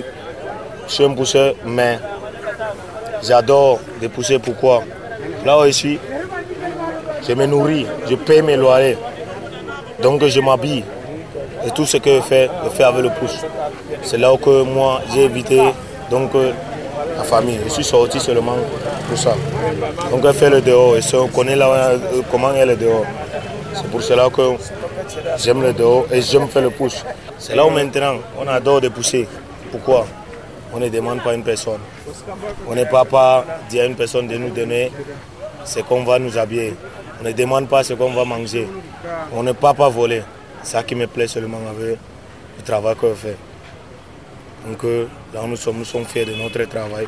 je 0.88 0.92
suis 0.92 1.04
un 1.04 1.12
pousseur, 1.12 1.54
mais 1.66 1.98
j'adore 3.22 3.80
de 4.00 4.08
pousser. 4.08 4.38
Pourquoi? 4.38 4.82
Là 5.44 5.58
où 5.58 5.64
je 5.64 5.70
suis, 5.70 5.98
je 7.26 7.32
me 7.34 7.46
nourris, 7.46 7.86
je 8.08 8.14
paye 8.14 8.42
mes 8.42 8.56
loyers. 8.56 8.98
Donc 10.02 10.24
je 10.24 10.40
m'habille. 10.40 10.84
Et 11.66 11.70
tout 11.70 11.86
ce 11.86 11.96
que 11.96 12.16
je 12.16 12.20
fais, 12.20 12.48
je 12.64 12.70
fais 12.70 12.84
avec 12.84 13.02
le 13.02 13.10
pouce. 13.10 13.38
C'est 14.02 14.18
là 14.18 14.32
où 14.32 14.36
que 14.36 14.62
moi 14.62 15.00
j'ai 15.12 15.24
évité 15.24 15.60
donc, 16.10 16.30
la 17.16 17.24
famille. 17.24 17.58
Je 17.64 17.70
suis 17.70 17.84
sorti 17.84 18.20
seulement 18.20 18.56
pour 19.08 19.18
ça. 19.18 19.34
Donc 20.10 20.24
je 20.24 20.32
fais 20.32 20.50
le 20.50 20.60
dehors. 20.60 20.96
Et 20.96 21.00
on 21.14 21.28
connaît 21.28 21.56
là, 21.56 21.92
comment 22.30 22.52
est 22.54 22.66
le 22.66 22.76
dehors. 22.76 23.04
C'est 23.74 23.86
pour 23.90 24.02
cela 24.02 24.28
que 24.30 24.42
j'aime 25.38 25.62
le 25.62 25.72
dehors 25.72 26.06
et 26.12 26.20
j'aime 26.20 26.48
faire 26.48 26.62
le 26.62 26.70
pouce. 26.70 27.04
C'est 27.38 27.54
là 27.54 27.66
où 27.66 27.70
maintenant 27.70 28.16
on 28.38 28.46
adore 28.46 28.80
de 28.80 28.88
pousser. 28.88 29.26
Pourquoi? 29.70 30.06
On 30.72 30.78
ne 30.78 30.88
demande 30.88 31.22
pas 31.22 31.30
à 31.30 31.34
une 31.34 31.42
personne. 31.42 31.80
On 32.68 32.74
n'est 32.74 32.86
pas 32.86 33.04
pas 33.04 33.44
dire 33.68 33.82
à 33.84 33.86
une 33.86 33.94
personne 33.94 34.26
de 34.26 34.36
nous 34.36 34.50
donner 34.50 34.90
ce 35.64 35.80
qu'on 35.80 36.04
va 36.04 36.18
nous 36.18 36.36
habiller. 36.38 36.74
On 37.20 37.24
ne 37.24 37.32
demande 37.32 37.68
pas 37.68 37.82
ce 37.82 37.94
qu'on 37.94 38.12
va 38.12 38.24
manger. 38.24 38.68
On 39.32 39.42
ne 39.42 39.52
peut 39.52 39.72
pas 39.76 39.88
voler. 39.88 40.22
C'est 40.62 40.72
ça 40.72 40.82
qui 40.82 40.94
me 40.94 41.06
plaît 41.06 41.28
seulement 41.28 41.60
avec 41.70 41.98
le 42.58 42.62
travail 42.64 42.94
que 42.96 43.08
je 43.08 43.14
fais. 43.14 43.36
Donc 44.66 44.82
là 45.32 45.40
nous 45.46 45.56
sommes, 45.56 45.78
nous 45.78 45.84
sommes 45.84 46.04
fiers 46.04 46.24
de 46.24 46.34
notre 46.34 46.64
travail. 46.64 47.06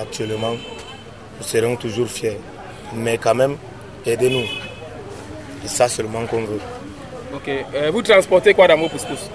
Actuellement, 0.00 0.52
nous 0.52 1.44
serons 1.44 1.76
toujours 1.76 2.08
fiers. 2.08 2.38
Mais 2.94 3.18
quand 3.18 3.34
même, 3.34 3.56
aidez-nous. 4.04 4.44
Et 5.64 5.68
ça 5.68 5.88
seulement 5.88 6.26
qu'on 6.26 6.44
veut. 6.44 6.60
Ok. 7.34 7.48
Euh, 7.74 7.90
vous 7.92 8.02
transportez 8.02 8.54
quoi 8.54 8.68
dans 8.68 8.76
vos 8.78 8.88
pousse-pousse 8.88 9.30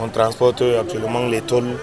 On 0.00 0.08
transporte 0.08 0.62
actuellement 0.80 1.26
les 1.26 1.40
tôles, 1.40 1.76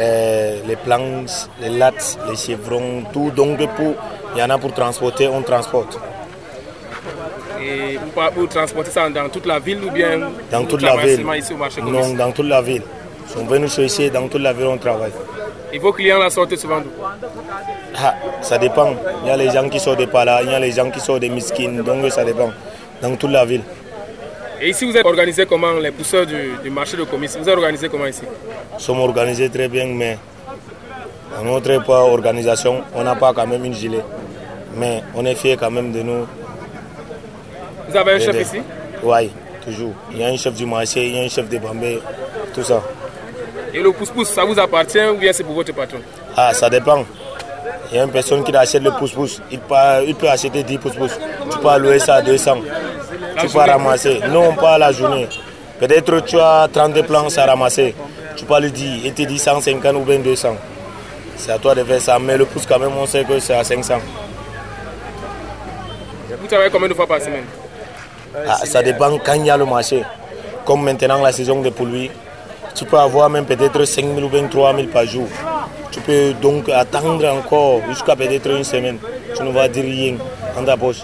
euh, 0.00 0.60
les 0.66 0.76
planches, 0.76 1.46
les 1.60 1.70
lattes, 1.70 2.18
les 2.28 2.36
chevrons, 2.36 3.02
tout. 3.12 3.30
Donc 3.30 3.58
pour, 3.76 3.94
il 4.34 4.38
y 4.40 4.42
en 4.42 4.50
a 4.50 4.58
pour 4.58 4.72
transporter, 4.72 5.28
on 5.28 5.42
transporte. 5.42 5.98
Et 7.60 7.96
vous, 7.96 8.22
vous 8.36 8.46
transportez 8.46 8.90
ça 8.90 9.08
dans 9.10 9.28
toute 9.28 9.46
la 9.46 9.58
ville 9.58 9.82
ou 9.84 9.90
bien 9.90 10.20
Dans 10.50 10.64
toute 10.64 10.82
la 10.82 10.96
ville. 10.96 11.26
Ici 11.36 11.52
au 11.52 11.56
marché 11.56 11.82
non, 11.82 12.14
dans 12.14 12.30
toute 12.32 12.46
la 12.46 12.62
ville. 12.62 12.82
Ils 13.26 13.32
sont 13.32 13.44
venus 13.44 13.74
chercher, 13.74 14.10
dans 14.10 14.28
toute 14.28 14.40
la 14.42 14.52
ville 14.52 14.66
on 14.66 14.78
travaille. 14.78 15.12
Et 15.72 15.78
vos 15.78 15.92
clients 15.92 16.18
la 16.18 16.30
sortent 16.30 16.56
souvent 16.56 16.80
d'où? 16.80 16.90
Ah, 17.96 18.14
Ça 18.40 18.56
dépend. 18.56 18.94
Il 19.22 19.28
y 19.28 19.30
a 19.30 19.36
les 19.36 19.50
gens 19.50 19.68
qui 19.68 19.78
sortent 19.78 20.00
de 20.00 20.06
par 20.06 20.24
là, 20.24 20.40
il 20.42 20.50
y 20.50 20.54
a 20.54 20.58
les 20.60 20.70
gens 20.72 20.90
qui 20.90 21.00
sortent 21.00 21.20
des 21.20 21.28
miskines, 21.28 21.82
donc 21.82 22.10
ça 22.10 22.24
dépend. 22.24 22.50
Dans 23.02 23.14
toute 23.16 23.30
la 23.30 23.44
ville. 23.44 23.62
Et 24.60 24.70
ici, 24.70 24.84
vous 24.84 24.96
êtes 24.96 25.06
organisé 25.06 25.46
comment, 25.46 25.72
les 25.74 25.92
pousseurs 25.92 26.26
du, 26.26 26.52
du 26.62 26.70
marché 26.70 26.96
de 26.96 27.04
commis 27.04 27.28
Vous 27.28 27.48
êtes 27.48 27.56
organisé 27.56 27.88
comment 27.88 28.06
ici? 28.06 28.22
Nous 28.74 28.80
sommes 28.80 29.00
organisés 29.00 29.48
très 29.48 29.68
bien, 29.68 29.86
mais 29.86 30.18
dans 31.36 31.44
notre 31.44 31.88
organisation, 31.88 32.82
on 32.94 33.04
n'a 33.04 33.14
pas 33.14 33.32
quand 33.32 33.46
même 33.46 33.64
une 33.64 33.74
gilet. 33.74 34.02
Mais 34.76 35.02
on 35.14 35.24
est 35.24 35.36
fiers 35.36 35.56
quand 35.56 35.70
même 35.70 35.92
de 35.92 36.02
nous. 36.02 36.26
Vous 37.88 37.96
avez 37.96 38.12
un 38.12 38.18
chef 38.18 38.40
ici? 38.40 38.60
Oui, 39.02 39.30
toujours. 39.64 39.92
Il 40.12 40.18
y 40.18 40.24
a 40.24 40.28
un 40.28 40.36
chef 40.36 40.54
du 40.54 40.66
marché, 40.66 41.06
il 41.06 41.16
y 41.16 41.20
a 41.20 41.22
un 41.22 41.28
chef 41.28 41.48
de 41.48 41.58
Bambé, 41.58 42.00
tout 42.52 42.64
ça. 42.64 42.82
Et 43.72 43.80
le 43.80 43.92
pouce-pouce, 43.92 44.28
ça 44.28 44.44
vous 44.44 44.58
appartient 44.58 45.04
ou 45.04 45.16
bien 45.16 45.32
c'est 45.32 45.44
pour 45.44 45.54
votre 45.54 45.72
patron? 45.72 45.98
Ah, 46.36 46.52
ça 46.52 46.68
dépend. 46.68 47.04
Il 47.90 47.96
y 47.96 48.00
a 48.00 48.04
une 48.04 48.10
personne 48.10 48.42
qui 48.42 48.54
achète 48.54 48.82
le 48.82 48.90
pouce-pouce. 48.90 49.40
Il 49.50 49.60
peut, 49.60 49.74
il 50.06 50.14
peut 50.14 50.28
acheter 50.28 50.62
10 50.62 50.78
pouce-pouce. 50.78 51.18
Tu 51.50 51.58
peux 51.58 51.78
louer 51.78 51.98
ça 51.98 52.16
à 52.16 52.22
200. 52.22 52.58
Tu 53.40 53.48
peux 53.48 53.58
ramasser. 53.58 54.20
Non, 54.28 54.54
pas 54.54 54.78
la 54.78 54.92
journée. 54.92 55.28
Peut-être 55.78 56.20
tu 56.24 56.38
as 56.40 56.68
30 56.72 57.02
planches 57.02 57.38
à 57.38 57.46
ramasser. 57.46 57.94
Tu 58.36 58.44
peux 58.44 58.60
lui 58.60 58.72
dire, 58.72 59.00
il 59.04 59.12
te 59.12 59.22
dit 59.22 59.38
150 59.38 59.96
ou 59.96 60.00
bien 60.00 60.18
200. 60.18 60.56
C'est 61.36 61.52
à 61.52 61.58
toi 61.58 61.74
de 61.74 61.84
faire 61.84 62.00
ça. 62.00 62.18
Mais 62.18 62.36
le 62.36 62.46
pouce, 62.46 62.66
quand 62.66 62.78
même, 62.78 62.92
on 62.96 63.06
sait 63.06 63.24
que 63.24 63.38
c'est 63.38 63.54
à 63.54 63.64
500. 63.64 63.94
Vous 66.40 66.46
travaillez 66.46 66.70
combien 66.70 66.88
de 66.88 66.94
fois 66.94 67.06
par 67.06 67.20
semaine? 67.20 67.44
Ah, 68.46 68.58
ça 68.64 68.82
dépend 68.82 69.16
quand 69.18 69.34
il 69.34 69.46
y 69.46 69.50
a 69.50 69.56
le 69.56 69.64
marché. 69.64 70.02
Comme 70.64 70.82
maintenant 70.84 71.22
la 71.22 71.32
saison 71.32 71.60
de 71.62 71.70
pluie, 71.70 72.10
tu 72.74 72.84
peux 72.84 72.98
avoir 72.98 73.30
même 73.30 73.44
peut-être 73.44 73.84
5 73.84 74.04
000 74.04 74.20
ou 74.20 74.28
bien 74.28 74.46
3 74.46 74.74
000 74.74 74.88
par 74.88 75.06
jour. 75.06 75.26
Tu 75.90 76.00
peux 76.00 76.32
donc 76.34 76.68
attendre 76.68 77.26
encore 77.26 77.80
jusqu'à 77.88 78.14
peut-être 78.14 78.50
une 78.50 78.64
semaine. 78.64 78.98
Tu 79.34 79.42
ne 79.42 79.50
vas 79.50 79.68
dire 79.68 79.84
rien 79.84 80.14
dans 80.54 80.64
ta 80.64 80.76
poche. 80.76 81.02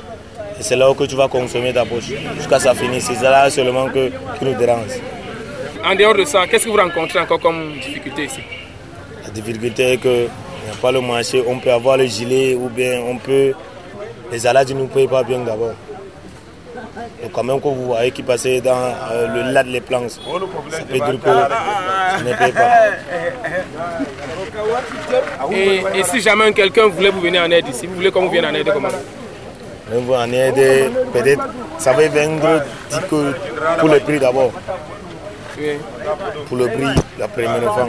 Et 0.59 0.63
c'est 0.63 0.77
là 0.77 0.93
que 0.95 1.05
tu 1.05 1.17
vas 1.17 1.29
consommer 1.29 1.73
ta 1.73 1.85
poche 1.85 2.11
jusqu'à 2.37 2.59
ça 2.61 2.75
finisse. 2.75 3.07
C'est 3.13 3.23
là 3.23 3.51
seulement 3.51 3.87
que, 3.89 4.09
qui 4.39 4.45
nous 4.45 4.55
dérange. 4.55 4.91
En 5.85 5.95
dehors 5.95 6.15
de 6.15 6.25
ça, 6.25 6.47
qu'est-ce 6.47 6.65
que 6.65 6.71
vous 6.71 6.77
rencontrez 6.77 7.19
encore 7.19 7.41
comme 7.41 7.73
difficulté 7.75 8.25
ici? 8.25 8.41
La 9.25 9.31
difficulté 9.31 9.93
est 9.93 9.97
qu'il 9.99 10.11
n'y 10.13 10.71
a 10.73 10.77
pas 10.81 10.93
le 10.93 11.01
marché. 11.01 11.43
On 11.47 11.59
peut 11.59 11.73
avoir 11.73 11.97
le 11.97 12.07
gilet 12.07 12.55
ou 12.55 12.69
bien 12.69 13.01
on 13.07 13.19
peut. 13.19 13.53
Les 14.31 14.47
alades 14.47 14.71
ne 14.71 14.75
nous 14.75 14.87
payent 14.87 15.09
pas 15.09 15.23
bien 15.23 15.39
d'abord. 15.41 15.75
Donc 17.23 17.33
quand 17.33 17.43
même 17.43 17.61
que 17.61 17.69
vous 17.69 17.87
voyez 17.87 18.11
qui 18.13 18.23
passait 18.23 18.61
dans 18.61 18.95
euh, 19.13 19.27
le 19.47 19.53
lac 19.53 19.67
les 19.67 19.81
planches, 19.81 20.13
ça 20.71 20.79
peut 20.85 20.95
dire 20.95 21.21
que 21.21 21.29
ça 21.29 22.19
ne 22.25 22.33
paye 22.35 22.53
pas. 22.53 22.79
et, 25.53 25.83
et 25.99 26.03
si 26.05 26.21
jamais 26.21 26.53
quelqu'un 26.53 26.87
voulait 26.87 27.11
vous 27.11 27.21
venir 27.21 27.43
en 27.43 27.51
aide 27.51 27.69
ici, 27.69 27.87
vous 27.87 27.95
voulez 27.97 28.11
qu'on 28.11 28.23
vous 28.27 28.31
vienne 28.31 28.47
en 28.47 28.55
aide 28.55 28.71
comment? 28.73 28.89
Vous 29.91 30.15
en 30.15 30.33
aide, 30.33 30.91
peut-être, 31.13 31.43
ça 31.79 31.93
va 31.93 32.09
vendre 32.09 32.63
pour 33.79 33.89
le 33.89 34.01
prix 34.01 34.19
d'abord, 34.19 34.51
Oui. 35.59 35.77
pour 36.49 36.57
le 36.57 36.67
prix, 36.69 36.87
la 37.19 37.29
première 37.29 37.63
fois. 37.75 37.89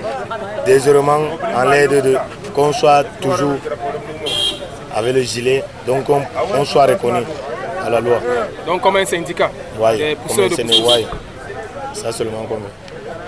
Deuxièmement, 0.67 1.19
en 1.55 1.63
l'aide 1.69 2.01
de 2.03 2.17
qu'on 2.53 2.73
soit 2.73 3.03
toujours 3.21 3.55
avec 4.93 5.15
le 5.15 5.21
gilet, 5.21 5.63
donc 5.87 6.09
on, 6.09 6.21
on 6.53 6.65
soit 6.65 6.85
reconnu 6.85 7.23
à 7.83 7.89
la 7.89 7.99
loi. 8.01 8.17
Donc 8.67 8.81
comme 8.81 8.97
un 8.97 9.05
syndicat 9.05 9.49
des 9.97 10.17
comme 10.27 10.39
un 10.39 10.87
ouais. 10.87 11.05
Ça 11.93 12.11
seulement 12.11 12.43
comme 12.43 12.63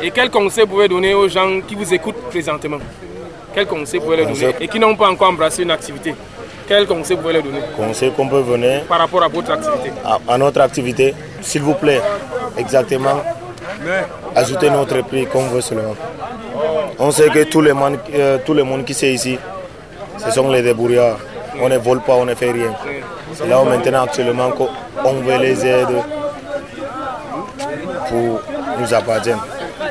Et 0.01 0.11
quel 0.11 0.29
conseil 0.29 0.65
vous 0.65 0.71
pouvez 0.71 0.87
donner 0.89 1.13
aux 1.13 1.27
gens 1.29 1.61
qui 1.65 1.73
vous 1.75 1.93
écoutent 1.93 2.21
présentement? 2.29 2.79
Quel 3.53 3.65
conseil 3.65 3.99
vous 3.99 4.05
pouvez 4.05 4.17
leur 4.17 4.27
donner. 4.27 4.55
Et 4.59 4.67
qui 4.67 4.77
n'ont 4.79 4.95
pas 4.95 5.09
encore 5.09 5.29
embrassé 5.29 5.63
une 5.63 5.71
activité? 5.71 6.13
Quel 6.67 6.85
conseil 6.85 7.15
vous 7.15 7.21
pouvez 7.21 7.33
leur 7.35 7.43
donner 7.43 7.61
conseil 7.75 8.11
qu'on 8.11 8.27
peut 8.27 8.41
venir 8.41 8.83
par 8.85 8.99
rapport 8.99 9.23
à 9.23 9.27
votre 9.27 9.51
activité 9.51 9.91
à, 10.05 10.19
à 10.33 10.37
notre 10.37 10.61
activité, 10.61 11.15
s'il 11.41 11.61
vous 11.61 11.73
plaît, 11.75 12.01
exactement, 12.57 13.21
ajoutez 14.35 14.69
notre 14.69 15.01
prix 15.03 15.25
comme 15.27 15.47
veut 15.49 15.61
seulement. 15.61 15.95
On 16.99 17.11
sait 17.11 17.29
que 17.29 17.43
tout 17.43 17.61
le 17.61 17.73
monde, 17.73 17.97
euh, 18.13 18.37
tout 18.45 18.53
le 18.53 18.63
monde 18.63 18.83
qui 18.83 18.93
c'est 18.93 19.13
ici, 19.13 19.37
ce 20.17 20.31
sont 20.31 20.49
les 20.51 20.61
débrouillards. 20.61 21.17
On 21.61 21.69
ne 21.69 21.77
vole 21.77 22.01
pas, 22.01 22.13
on 22.13 22.25
ne 22.25 22.35
fait 22.35 22.51
rien. 22.51 22.73
C'est 23.33 23.47
là 23.47 23.61
où 23.61 23.65
maintenant 23.65 24.03
actuellement 24.03 24.51
qu'on 24.51 25.13
veut 25.21 25.37
les 25.37 25.65
aider 25.65 26.01
pour 28.09 28.41
nous 28.79 28.93
appartenir. 28.93 29.37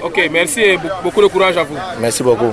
Ok, 0.03 0.29
merci 0.31 0.61
et 0.61 0.77
be- 0.77 0.91
beaucoup 1.03 1.23
de 1.23 1.27
courage 1.27 1.57
à 1.57 1.63
vous. 1.65 1.77
Merci 2.01 2.23
beaucoup. 2.23 2.53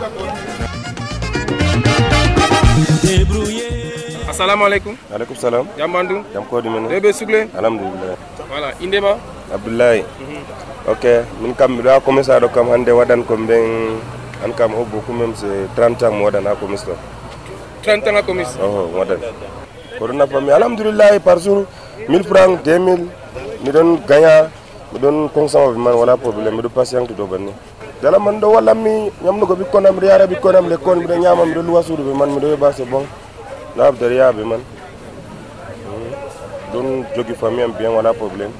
Assalamualaikum, 4.43 4.91
alaikum 5.07 5.35
salam. 5.39 5.63
salam 5.71 5.79
jambandu 5.79 6.15
jam 6.35 6.43
ko 6.51 6.59
mana? 6.59 6.91
debe 6.91 7.15
sugle. 7.15 7.47
Alhamdulillah. 7.55 8.19
Wala 8.51 8.75
indema. 8.83 9.15
Abdullahi. 9.47 10.03
Mm 10.03 10.11
-hmm. 10.19 10.91
okay 10.91 11.23
min 11.39 11.55
kam 11.55 11.79
aku 11.79 12.03
komisa 12.11 12.43
do 12.43 12.51
kam 12.51 12.67
hande 12.67 12.91
wadan 12.91 13.23
ko 13.23 13.39
ben 13.39 14.03
an 14.43 14.51
kam 14.51 14.75
obbo 14.75 14.99
kumem 15.07 15.31
se 15.31 15.47
30 15.79 15.95
ans 16.11 16.19
wadan 16.19 16.43
ha 16.43 16.59
komis 16.59 16.83
do. 16.83 16.91
30 17.87 18.03
ans 18.19 18.51
oh 18.59 18.91
wadan. 18.91 19.23
Ko 19.95 20.11
do 20.11 20.13
nafa 20.19 20.35
alhamdulillah 20.59 21.15
par 21.23 21.39
jour 21.39 21.63
1000 22.11 22.27
francs 22.27 22.59
2000 22.67 22.99
mi 23.63 23.71
don 23.71 23.95
ganya 24.03 24.51
mi 24.91 24.99
don 24.99 25.31
consent 25.31 25.71
bi 25.71 25.79
man 25.79 25.95
wala 25.95 26.19
problème 26.19 26.59
mi 26.59 26.63
do 26.67 26.67
patient 26.67 27.07
do 27.15 27.23
banni. 27.31 27.55
Dala 28.03 28.19
man 28.19 28.43
do 28.43 28.51
wala 28.59 28.75
mi 28.75 29.07
nyamno 29.23 29.47
ko 29.47 29.55
bikkon 29.55 29.87
am 29.87 29.95
riara 30.03 30.27
bikkon 30.27 30.51
am 30.59 30.67
le 30.67 30.75
kon 30.75 30.99
mi 30.99 31.07
do 31.07 31.15
nyama 31.15 31.47
mi 31.47 31.53
do 31.55 31.63
luwa 31.63 31.79
man 32.11 32.27
mi 32.35 32.41
do 32.43 32.51
yobase 32.51 32.83
bon. 32.91 33.07
No 33.75 33.83
habdare 33.83 34.15
yaɓe 34.15 34.43
man. 34.45 34.61
Ɗon 36.73 37.05
jogi 37.15 37.33
famille 37.35 37.63
am 37.63 37.71
bien 37.73 37.91
wala 37.91 38.13
probléme 38.13 38.51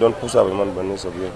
ɗon 0.00 0.12
pusaɓe 0.20 0.52
man 0.54 0.70
banni 0.74 0.96
so 0.98 1.10
bien 1.10 1.30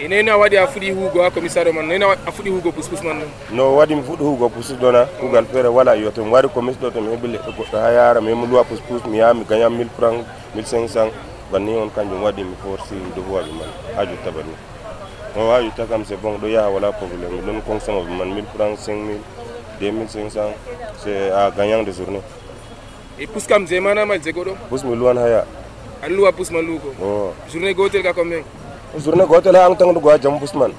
Et 0.00 0.08
nena 0.08 0.36
wadi 0.36 0.56
a 0.56 0.66
fudi 0.66 0.90
hugo 0.90 1.22
a 1.22 1.30
commissaire 1.30 1.72
man. 1.72 1.86
Nena 1.86 2.06
a 2.26 2.32
fudi 2.32 2.50
hugo 2.50 2.72
pus 2.72 2.88
pus 2.88 3.02
man. 3.02 3.22
no 3.52 3.76
waɗi 3.76 3.94
mi 3.94 4.02
fuɗɗo 4.02 4.24
hugo 4.24 4.48
pusi 4.48 4.74
ɗona 4.74 5.06
kugal 5.20 5.44
feere 5.46 5.68
wala 5.68 5.94
yo 5.96 6.10
commis 6.54 6.76
ɗo 6.76 6.90
to 6.92 7.00
mi 7.00 7.14
heɓi 7.14 7.28
leɗɗe 7.32 7.50
goɗɗo 7.56 7.78
ha 7.80 7.90
yara 7.92 8.20
mi 8.20 8.34
mi 8.34 8.46
luwa 8.46 8.64
pus 8.64 8.80
pus 8.80 9.04
mi 9.06 9.18
yaha 9.18 9.34
mi 9.34 9.44
gagna 9.44 9.68
1000 9.70 9.88
franc 9.96 10.24
1500 10.54 11.10
banni 11.52 11.76
on 11.76 11.90
kanjum 11.90 12.22
waɗi 12.22 12.42
mi 12.44 12.54
forsi 12.62 12.94
ɗo 13.16 13.22
huwaɓe 13.28 13.52
man. 13.58 13.70
Ha 13.96 14.04
jotta 14.04 14.30
banni 14.30 14.54
on 15.36 15.46
wawi 15.48 15.64
jotta 15.70 15.86
kam 15.86 16.04
c'est 16.04 16.16
bon 16.20 16.38
ɗo 16.38 16.48
yaha 16.48 16.68
wala 16.70 16.90
mi 16.90 17.40
ɗon 17.46 17.62
consommaɓe 17.62 18.10
man 18.18 18.34
1000 18.34 18.44
franc 18.56 18.76
5000 18.78 19.18
2500 19.80 20.40
c'est 21.02 21.30
à 21.30 21.50
gagnant 21.50 21.82
de 21.82 21.92
journée 21.92 22.20
Et 23.18 23.26
pus 23.26 23.46
kam 23.46 23.66
zemana 23.66 24.06
mal 24.06 24.18
zegodo. 24.20 24.56
pus 24.70 24.82
mi 24.84 24.96
luwan 24.96 25.16
haya 25.18 25.44
Allu 26.02 26.26
a 26.26 26.32
pus 26.32 26.50
man 26.50 26.64
lugo. 26.66 26.90
o 27.00 27.32
Journée 27.50 27.74
gotel 27.74 28.02
ka 28.02 28.12
combien 28.12 28.42
journée 28.98 29.26
gotel 29.26 29.56
ha 29.56 29.66
an 29.66 29.74
tangɗugo 29.76 30.08
ha 30.10 30.18
jaam 30.18 30.38
pus 30.38 30.54
man. 30.54 30.72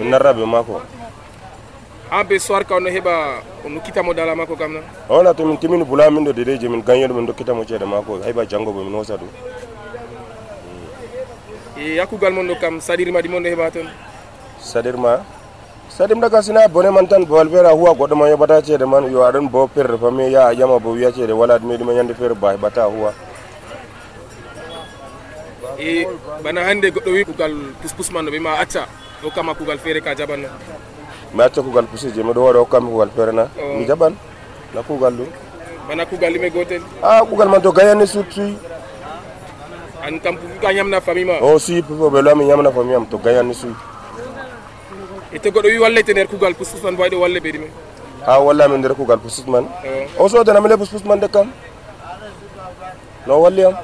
Mi 0.00 0.06
narraɓe 0.10 0.44
mako. 0.46 0.80
An 2.10 2.24
be 2.26 2.38
soir 2.38 2.64
ka 2.64 2.76
ono 2.76 2.88
heɓa 2.90 3.12
ono 3.66 3.80
kitamo 3.80 4.14
dala 4.14 4.34
makko 4.34 4.56
kam 4.56 4.72
na 4.74 4.80
wala 5.08 5.34
to 5.34 5.44
min 5.44 5.56
timini 5.56 5.84
bula 5.84 6.10
min 6.10 6.24
ɗo 6.26 6.32
dedeji 6.32 6.68
min 6.68 6.82
gagneɗo 6.82 7.14
min 7.14 7.26
dokkitamo 7.26 7.64
ceede 7.64 7.84
mako. 7.86 8.18
Hayɓa 8.24 8.44
janggo 8.48 8.72
bo 8.72 8.82
min 8.84 8.94
hosa 8.94 9.16
ɗum 9.16 9.28
e 11.78 11.94
yakkugal 11.94 12.32
mon 12.32 12.46
ɗo 12.48 12.54
kam 12.60 12.80
saɗir 12.80 13.12
madi 13.12 13.28
mon 13.28 13.40
ɗo 13.42 13.48
heɓa 13.54 13.70
toon 13.70 13.86
c'est 14.60 14.78
à 14.78 14.82
dire 14.82 14.96
ma 14.98 15.22
c'est 15.88 16.02
à 16.04 16.06
dire 16.06 16.16
daga 16.16 16.42
sina 16.42 16.68
bone 16.68 16.90
man 16.90 17.06
tan 17.08 17.24
bawal 17.24 17.48
feere 17.48 17.66
a 17.66 17.72
huwa 17.72 17.92
goɗɗo 17.94 18.14
ma 18.16 18.28
yoɓata 18.28 18.62
ceede 18.62 18.84
man 18.86 19.10
yo 19.10 19.22
aɗon 19.24 19.48
bo 19.48 19.66
perde 19.66 19.98
famille 19.98 20.30
ya 20.32 20.46
a 20.48 20.54
ƴama 20.54 20.78
bo 20.78 20.92
wiya 20.92 21.10
ceede 21.12 21.32
wala 21.32 21.58
ɗum 21.58 21.76
ɗuma 21.76 21.92
ñande 21.94 22.14
feere 22.14 22.34
ba 22.34 22.52
heɓata 22.54 22.82
a 22.84 22.86
huwa 22.86 23.12
e 25.78 26.06
bana 26.44 26.60
hannde 26.64 26.90
goɗɗo 26.90 27.10
wi 27.12 27.24
kugal 27.24 27.52
puspus 27.82 28.10
man 28.12 28.26
ɓe 28.26 28.38
ma 28.40 28.58
acca 28.60 28.86
o 29.24 29.30
kama 29.30 29.54
kugal 29.54 29.78
feere 29.78 30.00
ka 30.00 30.14
jaɓanno 30.14 30.48
mi 31.34 31.42
acca 31.42 31.62
kugal 31.62 31.86
pusiji 31.86 32.22
miɗo 32.22 32.40
waɗa 32.44 32.58
hokkami 32.58 32.88
kugal 32.90 33.10
feere 33.16 33.32
na? 33.32 33.48
Mi 33.78 33.86
jaɓan 33.86 34.14
na 34.74 34.82
kugal 34.82 35.12
ɗum 35.16 35.26
bana 35.88 36.04
kugal 36.06 36.32
ɗume 36.34 36.50
gotel 36.52 36.82
a 37.02 37.24
kugal 37.24 37.48
man 37.48 37.62
to 37.62 37.72
gayani 37.72 38.06
sut 38.06 38.30
suy 38.30 38.54
an 40.04 40.20
kam 40.20 40.36
ka 40.62 40.72
ñamna 40.72 41.00
famille 41.00 41.26
ma? 41.26 41.38
O 41.42 41.58
suy 41.58 41.82
fofo 41.82 42.10
ɓe 42.10 42.22
loami 42.22 42.44
ñamna 42.44 42.70
fami 42.70 42.94
am 42.94 43.06
to 43.06 43.18
gayani 43.18 43.54
suy 43.54 43.72
e 45.32 45.38
to 45.38 45.50
goɗɗo 45.50 45.68
wi 45.68 45.78
wallete 45.78 46.12
nder 46.12 46.26
kugal 46.26 46.54
puspus 46.54 46.82
man 46.82 46.96
wayɗo 46.96 47.20
walle 47.20 47.40
ɓeɗi 47.40 47.58
men. 47.58 47.70
Ha 48.26 48.38
wallami 48.40 48.78
nder 48.78 48.94
kugal 48.94 49.18
pusus 49.18 49.46
man. 49.46 49.64
O 50.18 50.28
sodanami 50.28 50.68
le 50.68 50.76
puspus 50.76 51.04
man 51.04 51.20
de 51.20 51.28
kam? 51.28 51.52
No 53.26 53.40
walli 53.40 53.64
am. 53.64 53.74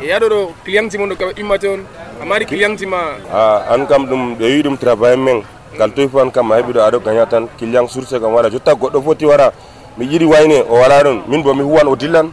E 0.00 0.06
yaɗo 0.06 0.26
ɗo 0.28 0.38
client 0.64 0.92
mon 0.98 1.08
ɗo 1.08 1.16
kaɓe 1.16 1.40
immate 1.40 1.64
on. 1.68 1.84
A 2.20 2.24
mari 2.24 2.44
client 2.46 2.80
ma. 2.86 3.16
A 3.32 3.74
an 3.74 3.86
kam 3.86 4.06
ɗum 4.06 4.36
ɓe 4.36 4.44
wi 4.44 4.62
ɗum 4.62 4.76
travail 4.78 5.16
men. 5.18 5.42
Ngal 5.74 5.92
toy 5.92 6.08
fo 6.08 6.20
an 6.20 6.30
kam 6.30 6.52
a 6.52 6.56
heɓi 6.60 6.72
ɗo 6.72 6.80
aɗo 6.80 7.00
gagna 7.00 7.26
tan. 7.26 7.48
Client 7.58 7.88
source 7.90 8.18
kam 8.20 8.32
wala 8.32 8.50
jotta 8.50 8.74
goɗɗo 8.74 9.02
foti 9.02 9.24
wara. 9.26 9.52
Mi 9.96 10.06
yiɗi 10.06 10.26
wayne 10.26 10.64
o 10.68 10.74
wala 10.80 11.02
ɗon 11.02 11.22
min 11.28 11.42
bo 11.42 11.54
mi 11.54 11.62
huwan 11.62 11.88
o 11.88 11.96
dillan. 11.96 12.32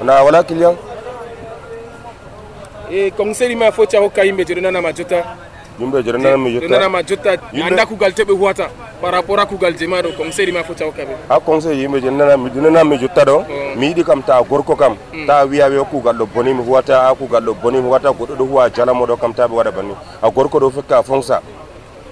Ona 0.00 0.22
wala 0.24 0.44
client 0.44 0.78
e 2.90 3.10
conseil 3.10 3.56
ma 3.56 3.70
foti 3.70 3.96
a 3.96 4.00
hokka 4.00 4.24
yimɓe 4.24 4.44
je 4.46 4.60
nanama 4.60 4.92
jotta 4.92 5.24
yimɓe 5.80 6.02
je 6.04 6.10
ɗo 6.12 6.18
nanami 6.18 6.50
ɗo 6.54 6.60
jotta 6.60 6.68
nanama 6.78 7.02
jotta 7.02 7.30
anda 7.66 7.86
kugal 7.86 8.12
to 8.14 8.22
ɓe 8.24 8.32
huwata. 8.32 8.68
Par 9.00 9.12
rapport 9.12 9.38
a 9.40 9.46
kugal 9.46 9.74
je 9.78 9.86
ma 9.86 10.00
ɗo 10.02 10.12
conseil 10.16 10.52
ma 10.52 10.62
fota 10.64 10.84
hokka 10.84 11.02
ɓe 11.02 11.14
ha 11.28 11.40
conseil 11.40 11.78
yimɓe 11.78 12.00
je 12.02 12.10
nanami 12.10 12.50
nanami 12.54 12.98
jotta 12.98 13.24
ɗo 13.24 13.44
mi 13.76 13.86
yiɗi 13.88 14.04
kam 14.04 14.22
ta 14.22 14.42
gorko 14.42 14.74
kam. 14.76 14.96
Ta 15.26 15.44
wiya 15.46 15.68
wi 15.68 15.78
kugal 15.90 16.16
ɗo 16.16 16.26
boni 16.34 16.54
mi 16.54 16.62
huwata 16.62 17.08
a 17.08 17.14
kugal 17.14 17.42
ɗo 17.44 17.54
boni 17.62 17.78
mi 17.78 17.84
huwata 17.88 18.10
goɗɗo 18.10 18.34
ɗo 18.36 18.44
huwa 18.46 18.70
jalamo 18.70 19.06
ɗo 19.06 19.16
kam 19.20 19.32
ta 19.34 19.46
ɓe 19.46 19.54
waɗa 19.54 19.70
banni 19.70 19.94
a 20.22 20.30
gorko 20.30 20.58
ɗo 20.58 20.70
fekka 20.70 20.98
a 20.98 21.02
fonsa 21.02 21.40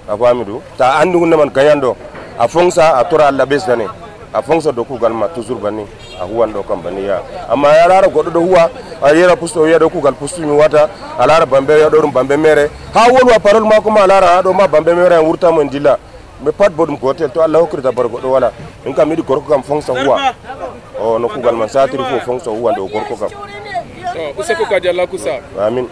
a 0.07 0.17
fami 0.17 0.43
ɗum 0.45 0.61
ta 0.77 0.99
andi 1.01 1.17
hunde 1.17 1.35
man 1.35 1.49
gayan 1.49 1.79
ɗo 1.81 1.95
a 2.39 2.47
fonsa 2.47 2.97
a 2.97 3.03
tora 3.05 3.27
allah 3.27 3.45
ɓesdane 3.45 3.87
a 4.33 4.41
fonsa 4.41 4.71
dow 4.71 4.83
kugal 4.83 5.13
ma 5.13 5.27
toujours 5.27 5.59
banni 5.61 5.85
a 6.19 6.25
huwan 6.25 6.51
ɗo 6.53 6.63
kam 6.67 6.81
banni 6.81 7.05
yaha 7.05 7.21
amma 7.49 7.69
a 7.69 7.87
lara 7.87 8.07
goɗɗo 8.07 8.31
ɗo 8.31 8.39
huwa 8.39 8.69
a 9.01 9.13
yera 9.13 9.35
pusto 9.35 9.61
o 9.61 9.63
wiya 9.63 9.77
ɗo 9.79 9.89
kugal 9.89 10.13
pustu 10.13 10.41
mi 10.41 10.51
wata 10.51 10.89
a 11.17 11.25
lara 11.27 11.45
bambe 11.45 11.71
wiya 11.73 11.89
ɗo 11.89 12.01
ɗum 12.01 12.11
bambe 12.11 12.37
mere. 12.37 12.69
Ha 12.93 13.07
wolwa 13.11 13.39
parole 13.39 13.67
mako 13.67 13.89
ma 13.89 14.01
a 14.03 14.07
lara 14.07 14.27
ha 14.27 14.41
ɗo 14.41 14.53
ma 14.53 14.67
bambe 14.67 14.93
mere 14.93 15.15
en 15.15 15.25
wurtamo 15.25 15.61
en 15.61 15.69
dilla 15.69 15.97
ɓe 16.43 16.51
pat 16.51 16.71
bo 16.73 16.85
ɗum 16.85 16.97
gotel 16.99 17.29
to 17.31 17.41
allah 17.41 17.61
hokkirta 17.61 17.91
bara 17.91 18.07
goɗɗo 18.09 18.27
wala. 18.31 18.51
Min 18.85 18.93
kam 18.93 19.09
yiɗi 19.09 19.23
gorko 19.23 19.49
kam 19.49 19.63
fonsa 19.63 19.93
huwa. 19.93 20.33
O 20.99 21.17
no 21.19 21.27
kugal 21.29 21.55
man 21.55 21.69
satiri 21.69 22.03
fof 22.03 22.23
fonsa 22.25 22.49
huwa 22.51 22.73
dow 22.75 22.87
gorko 22.87 23.15
kam. 23.15 23.29
To 24.13 24.41
useko 24.41 24.65
kadi 24.69 24.89
allah 24.89 25.07
kusa. 25.07 25.39
Amin 25.59 25.87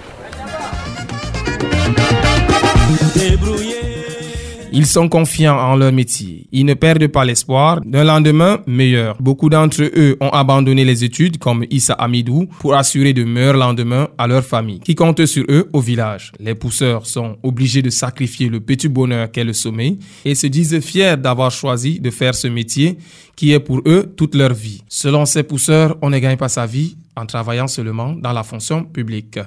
Ils 4.78 4.88
sont 4.88 5.08
confiants 5.08 5.58
en 5.58 5.78
leur 5.78 5.94
métier. 5.94 6.48
Ils 6.52 6.66
ne 6.66 6.74
perdent 6.74 7.08
pas 7.08 7.24
l'espoir 7.24 7.80
d'un 7.86 8.04
lendemain 8.04 8.60
meilleur. 8.68 9.16
Beaucoup 9.22 9.48
d'entre 9.50 9.84
eux 9.84 10.18
ont 10.20 10.28
abandonné 10.28 10.84
les 10.84 11.06
études 11.06 11.38
comme 11.38 11.64
Issa 11.72 11.94
Amidou 11.94 12.50
pour 12.60 12.76
assurer 12.76 13.14
de 13.14 13.24
meilleurs 13.24 13.56
lendemains 13.56 14.10
à 14.18 14.28
leur 14.28 14.44
famille 14.44 14.82
qui 14.82 14.94
compte 14.94 15.26
sur 15.26 15.46
eux 15.48 15.70
au 15.72 15.80
village. 15.80 16.34
Les 16.42 16.56
pousseurs 16.56 17.06
sont 17.06 17.38
obligés 17.42 17.82
de 17.82 17.90
sacrifier 17.90 18.50
le 18.50 18.60
petit 18.60 18.90
bonheur 18.90 19.32
qu'est 19.32 19.46
le 19.46 19.54
sommeil 19.54 19.98
et 20.26 20.36
se 20.36 20.48
disent 20.48 20.78
fiers 20.82 21.16
d'avoir 21.16 21.52
choisi 21.52 22.02
de 22.02 22.10
faire 22.10 22.36
ce 22.36 22.50
métier 22.50 22.98
qui 23.38 23.54
est 23.54 23.62
pour 23.62 23.82
eux 23.86 24.14
toute 24.18 24.36
leur 24.36 24.54
vie. 24.54 24.82
Selon 24.90 25.26
ces 25.26 25.44
pousseurs, 25.44 25.96
on 26.02 26.10
ne 26.10 26.20
gagne 26.20 26.36
pas 26.36 26.50
sa 26.50 26.66
vie 26.66 26.98
en 27.15 27.25
travaillant 27.25 27.67
seulement 27.67 28.12
dans 28.13 28.34
la 28.34 28.43
fonction 28.43 28.84
publique. 28.84 29.39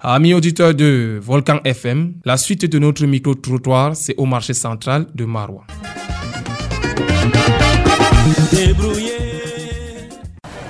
Amis 0.00 0.34
auditeurs 0.34 0.74
de 0.74 1.18
Volcan 1.22 1.60
FM, 1.64 2.14
la 2.24 2.36
suite 2.36 2.64
de 2.66 2.78
notre 2.78 3.04
micro-trottoir, 3.06 3.96
c'est 3.96 4.14
au 4.16 4.26
marché 4.26 4.54
central 4.54 5.06
de 5.14 5.24
Marois. 5.24 5.66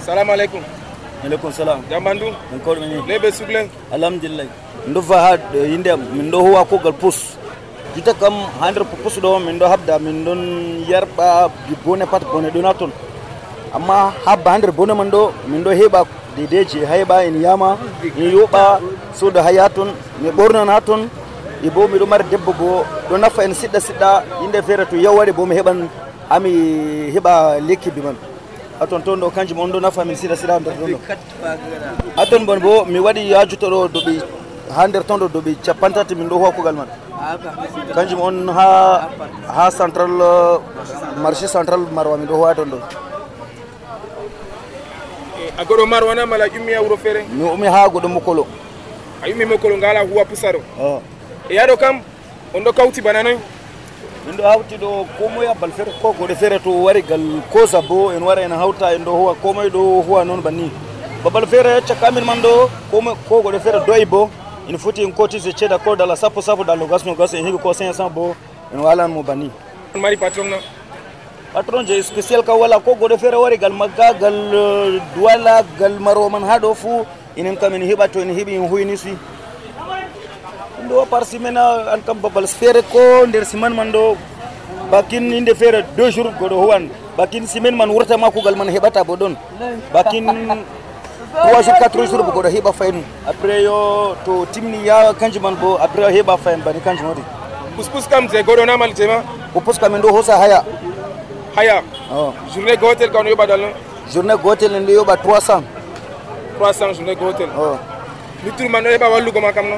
Salam 0.00 0.30
alaikum. 0.30 0.60
salam 1.52 1.80
Jambandu, 1.90 2.26
min 2.50 2.58
kawɗo 2.64 2.80
men 2.80 3.06
lebe 3.06 3.30
sugle. 3.32 3.68
alhamdulillah 3.92 4.46
min 4.86 4.94
ɗo 4.94 5.02
fa 5.02 5.16
ha 5.24 5.36
ɗo 5.52 5.58
yinde 5.72 5.88
am 5.90 6.00
min 6.16 6.30
ɗo 6.30 6.38
huwa 6.46 6.64
kugal 6.64 6.92
pus 6.92 7.36
jutta 7.94 8.12
kam 8.14 8.34
ha 8.60 8.70
nder 8.70 8.84
pus 9.02 9.18
ɗo 9.20 9.38
min 9.46 9.58
ɗo 9.58 9.66
habda 9.72 9.98
min 9.98 10.24
ɗon 10.24 10.40
yerɓa 10.88 11.50
bone 11.84 12.04
pat 12.06 12.22
bone 12.32 12.48
ɗona 12.54 12.72
toon 12.78 12.90
amma 13.74 14.12
habba 14.26 14.50
ha 14.52 14.58
nder 14.58 14.72
bone 14.72 14.94
man 14.94 15.10
ɗo 15.10 15.22
min 15.50 15.62
ɗo 15.64 15.70
heɓa 15.80 16.00
dedeji 16.38 16.78
je 16.80 16.86
heɓa 16.86 17.24
en 17.26 17.40
yama 17.42 17.76
mi 18.16 18.32
yoɓa 18.32 18.80
soda 19.14 19.42
ha 19.42 19.50
ya 19.50 19.68
toon 19.68 19.90
mi 20.22 20.30
ɓornan 20.30 20.68
ha 20.68 20.80
toon 20.80 21.08
e 21.62 21.68
bo 21.70 21.88
miɗo 21.88 22.06
mari 22.06 22.24
debbo 22.30 22.52
bo 22.52 22.84
ɗo 23.10 23.16
nafa 23.18 23.42
en 23.44 23.54
siɗɗa 23.54 23.80
siɗɗa 23.80 24.10
yinde 24.42 24.62
feere 24.62 24.84
to 24.86 24.96
yawware 24.96 25.32
bo 25.32 25.46
mi 25.46 25.54
heɓan 25.56 25.88
ami 26.30 26.50
heɓa 27.14 27.60
lekkibi 27.68 28.00
man. 28.02 28.16
Haton 28.80 29.02
ton 29.02 29.16
ɗo 29.20 29.30
kanjum 29.34 29.58
on 29.58 29.72
ɗo 29.72 29.80
nafa 29.80 30.04
min 30.04 30.16
siɗa 30.16 30.36
siɗa 30.36 30.60
nder 30.60 30.74
ɗon 30.78 30.90
ɗo 30.92 30.98
haton 32.16 32.46
bon 32.46 32.60
bo 32.60 32.84
mi 32.84 32.98
waɗi 32.98 33.30
yajuto 33.30 33.66
ɗo 33.70 33.88
doɓi 33.88 34.22
ha 34.76 34.86
nder 34.86 35.02
ton 35.04 35.18
ɗo 35.18 35.28
doɓi 35.28 35.56
capantati 35.64 36.14
min 36.14 36.28
ɗo 36.28 36.36
huwa 36.38 36.52
kugal 36.52 36.74
man. 36.74 36.88
Kanjum 37.94 38.20
on 38.20 38.48
ha 38.48 39.08
ha 39.48 39.70
central 39.70 40.10
marché 41.22 41.48
central 41.48 41.80
marwa 41.92 42.16
min 42.16 42.28
ɗo 42.28 42.34
huwa 42.36 42.54
ton 42.54 42.70
ɗo 42.70 42.78
a 45.58 45.64
goɗo 45.64 45.86
marwana 45.86 46.26
mala 46.26 46.46
ƴummi 46.48 46.74
a 46.74 46.82
wuro 46.82 46.96
feere 46.96 47.24
mi 47.28 47.42
umi 47.44 47.66
ha 47.66 47.88
goɗo 47.88 48.08
mokolo 48.08 48.46
a 49.22 49.28
yummi 49.28 49.44
mokolo 49.44 49.76
ngala 49.76 50.00
huwa 50.00 50.24
pusaro. 50.24 50.60
E 51.50 51.54
yaɗo 51.54 51.76
kam 51.76 52.00
on 52.54 52.60
ɗo 52.64 52.72
kawti 52.72 53.00
bana 53.02 53.22
noy 53.22 53.36
min 54.26 54.36
ɗo 54.36 54.42
hawti 54.42 54.76
ɗo 54.76 55.06
komoye 55.18 55.48
bal 55.60 55.70
feere 55.72 55.90
ko 56.00 56.12
goɗo 56.12 56.34
feere 56.36 56.58
to 56.60 56.70
wari 56.70 57.02
gal 57.02 57.20
kosa 57.52 57.82
bo 57.82 58.12
en 58.12 58.22
wara 58.22 58.42
en 58.42 58.52
hawta 58.52 58.94
en 58.94 59.04
ɗo 59.04 59.10
huwa 59.10 59.34
komoye 59.34 59.68
ɗo 59.68 60.02
huwa 60.06 60.24
noon 60.24 60.40
banni 60.42 60.70
babal 61.24 61.46
feere 61.46 61.80
cakkamin 61.86 62.24
man 62.24 62.38
ɗo 62.40 62.68
ko 63.28 63.42
goɗo 63.42 63.60
feere 63.60 63.80
doyi 63.86 64.04
bo 64.06 64.30
ina 64.68 64.78
foti 64.78 65.02
en 65.02 65.12
cotise 65.12 65.52
ceeda 65.56 65.78
ko 65.78 65.96
dala 65.96 66.14
sappo 66.16 66.40
sappo 66.40 66.62
dal 66.64 66.78
gasno 66.86 67.14
gas 67.16 67.34
en 67.34 67.44
heeɓi 67.44 67.58
ko 67.62 67.72
500 67.72 68.08
bo 68.10 68.36
en 68.72 68.78
walanmo 68.80 69.22
banni 69.24 69.50
mari 69.96 70.16
patron 70.16 70.50
na 70.50 70.56
patron 71.52 71.84
je 71.86 71.96
spécial 72.04 72.44
ka 72.44 72.52
wala 72.52 72.76
ko 72.80 72.92
goɗo 72.94 73.16
feere 73.16 73.36
wari 73.40 73.56
gal 73.56 73.72
magga 73.72 74.12
gal 74.20 74.36
eh, 74.52 75.00
duwala 75.16 75.64
gal 75.80 75.96
maro 76.00 76.28
man 76.28 76.44
ha 76.44 76.58
ɗo 76.58 76.74
fuu 76.74 77.04
enen 77.36 77.56
kam 77.56 77.74
en 77.74 77.82
heɓa 77.88 78.08
to 78.12 78.20
en 78.20 78.30
heeɓi 78.36 78.54
en 78.56 78.68
huyni 78.68 78.96
si. 78.96 79.16
Ɗum 80.76 80.88
ɗo 80.88 81.06
par 81.08 81.24
semaine 81.24 81.56
an 81.58 82.00
kam 82.06 82.18
babal 82.20 82.46
feere 82.46 82.82
ko 82.92 83.26
nder 83.26 83.44
semaine 83.44 83.74
man 83.74 83.92
ɗo 83.92 84.16
bakin 84.90 85.32
inde 85.32 85.54
feere 85.54 85.84
deux 85.96 86.10
jours 86.10 86.32
goɗo 86.40 86.56
huwan. 86.64 86.88
Bakin 87.16 87.46
semaine 87.46 87.76
man 87.76 87.90
wurtama 87.90 88.30
kugal 88.30 88.56
man 88.56 88.68
heɓata 88.68 89.04
bo 89.04 89.16
ɗon 89.16 89.34
bakin 89.92 90.24
trois 91.32 91.62
jours 91.62 91.78
quatre 91.80 92.04
jours 92.06 92.22
bo 92.24 92.32
goɗo 92.32 92.48
heɓa 92.48 92.72
fayin 92.72 93.00
après 93.26 93.62
yo 93.64 94.14
to 94.24 94.44
timni 94.52 94.84
ya 94.86 95.12
kanjum 95.14 95.42
man 95.42 95.54
bo 95.56 95.78
après 95.80 96.04
o 96.04 96.10
heɓa 96.12 96.36
fayin 96.36 96.60
bani 96.64 96.80
kanjum 96.80 97.08
waɗi 97.08 97.22
puspus 97.76 98.06
kam 98.08 98.28
je 98.28 98.42
goɗo 98.42 98.66
namal 98.66 98.92
puska 99.64 99.88
min 99.88 100.00
ɗo 100.02 100.12
hosa 100.12 100.36
haya 100.36 100.62
haya 101.58 101.82
oh. 102.14 102.30
journée 102.54 102.76
gotel 102.78 103.10
ka 103.10 103.18
on 103.18 103.26
yoɓa 103.26 103.46
dal 103.50 103.60
no 103.60 103.68
journée 104.12 104.36
gotel 104.42 104.74
en 104.78 104.86
ɗo 104.86 104.92
yoɓa 105.02 105.16
300 105.16 105.62
300 106.58 106.92
journée 106.94 107.16
gotel. 107.18 107.48
Oh. 107.58 107.76
luttur 108.46 108.68
man 108.70 108.84
ɗo 108.84 108.90
heɓa 108.94 109.08
wallugo 109.10 109.40
ma 109.40 109.52
kam 109.52 109.66
no 109.68 109.76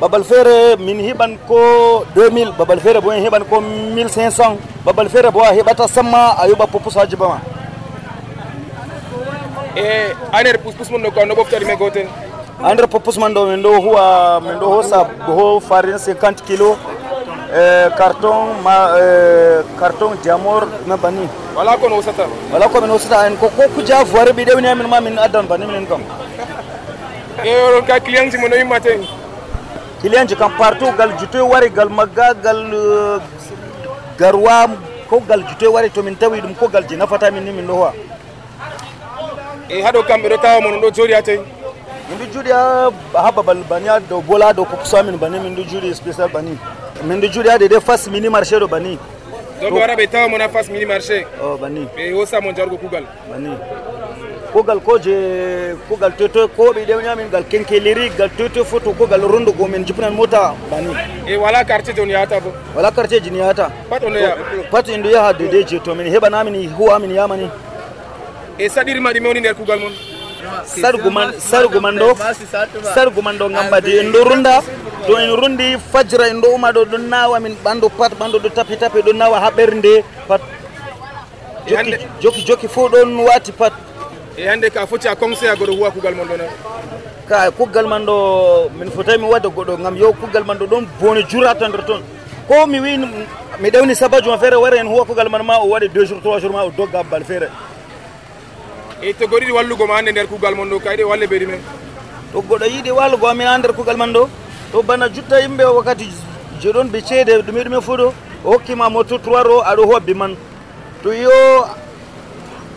babal 0.00 0.24
feere 0.24 0.76
min 0.78 1.00
heɓan 1.00 1.38
ko 1.48 2.04
2000 2.14 2.52
babal 2.58 2.80
feere 2.80 3.00
bo 3.00 3.12
en 3.12 3.24
heɓan 3.24 3.44
ko 3.48 3.60
1500 3.60 4.56
babal 4.84 5.08
feere 5.08 5.30
bo 5.32 5.40
a 5.40 5.52
heɓata 5.56 5.88
samma 5.88 6.36
a 6.40 6.44
yoɓa 6.48 6.66
popus 6.68 6.94
ha 6.96 7.06
jiba 7.08 7.28
ma. 7.28 7.38
E 9.76 10.12
a 10.32 10.42
nder 10.42 10.58
puspus 10.58 10.90
mon 10.90 11.00
ɗo 11.02 11.10
ka 11.14 11.20
on 11.22 11.28
ɗo 11.28 11.34
ɓofta 11.40 11.58
ɗume 11.58 11.76
gotel. 11.78 12.06
Ha 12.62 12.74
nder 12.74 12.86
popus 12.88 13.16
man 13.18 13.32
ɗo 13.34 13.46
min 13.48 13.62
ɗo 13.64 13.80
huwa 13.80 14.40
min 14.44 14.58
ɗo 14.60 14.66
hosa 14.76 15.04
boho 15.26 15.60
farine 15.60 15.98
50 15.98 16.44
kilo 16.46 16.76
e 17.54 17.90
carton 17.96 18.58
ma 18.66 18.76
e, 18.98 19.62
carton 19.78 20.16
diamor 20.22 20.66
na 20.86 20.96
banni 20.96 21.28
wala 21.56 21.76
kono 21.78 21.94
hosata 22.02 22.26
wala 22.52 22.68
ko 22.68 22.80
min 22.80 22.90
hosata 22.90 23.26
en 23.28 23.36
ko 23.36 23.48
ko 23.56 23.62
kuja 23.74 24.04
foire 24.04 24.32
ɓi 24.32 24.44
ɗewni 24.44 24.66
amin 24.68 24.88
ma 24.88 25.00
min 25.00 25.16
addan 25.18 25.46
banni 25.46 25.66
minen 25.66 25.86
kam. 25.86 26.02
E 27.44 27.50
oɗon 27.66 27.84
ka 27.86 28.00
client 28.00 28.30
ji 28.32 28.38
mon 28.38 28.48
no 28.50 28.56
yimmate 28.56 28.92
client 30.00 30.28
ji 30.28 30.34
kam 30.36 30.50
partout 30.58 30.96
gal 30.98 31.10
jutoy 31.18 31.42
wari 31.52 31.68
gal 31.70 31.88
magga 31.88 32.34
gal 32.42 32.58
eh, 32.74 33.22
garwa 34.18 34.66
ko 35.08 35.20
gal 35.28 35.42
jutoy 35.48 35.68
wari 35.74 35.90
to 35.90 36.02
min 36.02 36.16
tawi 36.16 36.40
ɗum 36.40 36.54
ko 36.58 36.66
gal 36.68 36.82
ji 36.88 36.96
nafata 36.96 37.30
min 37.30 37.44
ni 37.44 37.52
min 37.52 37.66
ɗo 37.66 37.72
huwa 37.74 37.92
e 39.68 39.82
haɗo 39.82 40.02
kam 40.06 40.22
ɓeɗo 40.22 40.36
tawa 40.42 40.60
mon 40.60 40.74
on 40.74 40.80
ɗo 40.80 40.90
jooɗi 40.90 41.14
ha 41.14 41.22
toy 41.22 41.38
min 42.08 42.18
ɗo 42.18 42.24
juuɗi 42.32 42.50
ha 42.50 42.90
ha 43.22 43.30
babal 43.32 43.62
bani 43.70 43.88
ha 43.88 44.00
dow 44.00 44.20
bola 44.20 44.52
dow 44.52 44.64
kokusa 44.64 45.02
min 45.04 45.16
bani 45.18 45.38
min 45.38 45.54
ɗo 45.56 45.62
juuɗi 45.70 45.94
spécial 45.94 46.28
bani 46.32 46.58
min 47.06 47.20
ɗo 47.20 47.26
juuɗi 47.32 47.48
ha 47.48 47.58
de 47.58 47.68
de 47.68 47.80
face 47.80 48.08
mini 48.10 48.28
marché 48.28 48.56
ɗo 48.58 48.66
bani. 48.68 48.98
Ɗo 49.60 49.68
ɓe 49.70 49.78
wara 49.80 49.94
ɓe 49.96 50.06
tawa 50.10 50.28
mon 50.28 50.40
ha 50.40 50.48
face 50.48 50.68
mini 50.70 50.84
marché 50.84 51.26
o 51.42 51.56
bani 51.56 51.86
ɓe 51.96 52.12
hosa 52.14 52.40
mon 52.40 52.54
jarugo 52.54 52.76
kugal 52.76 53.04
bani. 53.30 53.50
Kogal 54.52 54.80
ko 54.80 54.98
je 54.98 55.74
kogal 55.88 56.12
toto 56.16 56.48
ko 56.48 56.72
ɓe 56.72 56.84
ɗewni 56.86 57.30
gal 57.30 57.44
kenkeliri 57.44 58.10
gal 58.16 58.30
toto 58.36 58.64
foto 58.64 58.92
kogal 58.92 59.20
rondugo 59.22 59.66
min 59.68 59.84
jipnan 59.84 60.14
mota 60.14 60.54
bani. 60.70 60.88
E 61.28 61.36
wala 61.36 61.64
quartier 61.64 61.94
je 61.94 62.00
on 62.02 62.08
yahata 62.08 62.40
bo 62.40 62.52
wala 62.74 62.90
quartier 62.90 63.20
ji 63.22 63.30
ni 63.30 63.38
yahata 63.38 63.70
pat 63.90 64.02
on 64.04 64.10
ɗo 64.12 64.18
yaha 64.18 64.36
pat 64.70 64.88
en 64.88 65.02
ɗo 65.02 65.10
yaha 65.10 65.32
de 65.32 65.48
de 65.48 65.62
je 65.66 65.78
to 65.78 65.94
min 65.94 66.06
heɓanamin 66.06 66.70
huwa 66.76 66.98
min 66.98 67.10
yamani 67.14 67.50
e 68.58 68.68
saɗirma 68.68 69.12
ɗume 69.12 69.26
woni 69.28 69.40
nder 69.40 69.54
kugal 69.54 69.78
mon 69.80 69.92
sargu 70.66 71.10
man 71.80 71.96
ɗo 71.98 72.10
sargu 72.94 73.22
man 73.22 73.36
ɗo 73.38 73.48
gambadi 73.48 73.98
en 73.98 74.12
ɗo 74.12 74.24
runda. 74.24 74.60
Ɗo 75.08 75.18
en 75.18 75.36
rundi 75.36 75.76
fajira 75.92 76.28
en 76.28 76.40
ɗo 76.40 76.48
uma 76.54 76.72
ɗo 76.72 76.84
ɗon 76.84 77.08
nawa 77.08 77.40
min 77.40 77.54
ɓandu 77.64 77.88
pat 77.98 78.12
ɓandu 78.18 78.38
ɗo 78.38 78.48
tapi 78.54 78.76
tapi 78.76 79.00
ɗon 79.02 79.16
nawa 79.16 79.40
ha 79.40 79.50
ɓernde 79.50 80.04
pat. 80.28 80.40
Joki 81.66 81.96
joki 82.20 82.40
joki 82.46 82.68
fo 82.68 82.88
ɗon 82.88 83.18
wati 83.26 83.52
pat. 83.52 83.72
E 84.36 84.46
hande 84.48 84.70
ka 84.70 84.86
foti 84.86 85.08
a 85.08 85.14
conseil 85.16 85.50
a 85.50 85.56
goɗo 85.56 85.72
huwa 85.76 85.90
kugal 85.90 86.14
mon 86.14 86.26
ɗo 86.26 86.36
na 86.36 86.44
ka 87.28 87.50
kugal 87.50 87.86
man 87.86 88.04
ɗo 88.06 88.70
min 88.78 88.90
fotai 88.90 89.18
mi 89.18 89.24
wadda 89.24 89.48
goɗɗo 89.48 89.76
gam 89.82 89.96
yo 89.96 90.12
kugal 90.12 90.44
man 90.44 90.58
ɗo 90.58 90.66
ɗon 90.66 90.86
bone 91.00 91.22
jurata 91.28 91.68
nder 91.68 91.84
toon 91.86 92.02
ko 92.48 92.66
mi 92.66 92.80
wi 92.80 92.98
mi 93.60 93.70
ɗewni 93.70 93.94
sabajo 93.94 94.30
ma 94.30 94.38
feere 94.38 94.56
wara 94.56 94.76
en 94.76 94.86
huwa 94.88 95.04
kugal 95.04 95.28
man 95.30 95.42
ma 95.46 95.58
o 95.58 95.68
waɗi 95.68 95.88
deux 95.88 96.04
jours 96.06 96.20
trois 96.20 96.40
jours 96.40 96.52
ma 96.52 96.64
o 96.64 96.70
dogga 96.70 97.02
bal 97.02 97.24
feere 97.24 97.48
e 99.04 99.12
to 99.12 99.26
goɗo 99.26 99.40
yiɗi 99.40 99.52
wallugo 99.52 99.86
ma 99.86 99.94
hande 99.96 100.10
nder 100.12 100.26
kugal 100.26 100.54
mon 100.56 100.68
ɗo 100.70 100.78
kayɗe 100.84 101.04
walle 101.10 101.26
ɓe 101.26 101.46
men 101.46 101.60
to 102.32 102.40
goɗo 102.48 102.66
yiɗi 102.74 102.90
wallugo 102.98 103.26
amin 103.28 103.46
ha 103.46 103.58
nder 103.58 103.72
kugal 103.76 103.96
man 103.96 104.12
ɗo 104.16 104.28
to 104.72 104.82
bana 104.82 105.08
jutta 105.14 105.40
yimɓe 105.42 105.64
wakkati 105.76 106.08
joɗon 106.62 106.88
be 106.92 106.98
ceede 107.08 107.42
ɗume 107.46 107.60
ɗume 107.64 107.80
fuu 107.86 107.96
ɗo 107.96 108.06
o 108.44 108.50
hokkima 108.52 108.88
moto 108.90 109.18
trois 109.18 109.42
ro 109.44 109.60
aɗo 109.62 109.82
hobbi 109.90 110.14
man. 110.14 110.36
To 111.02 111.12
yo 111.12 111.30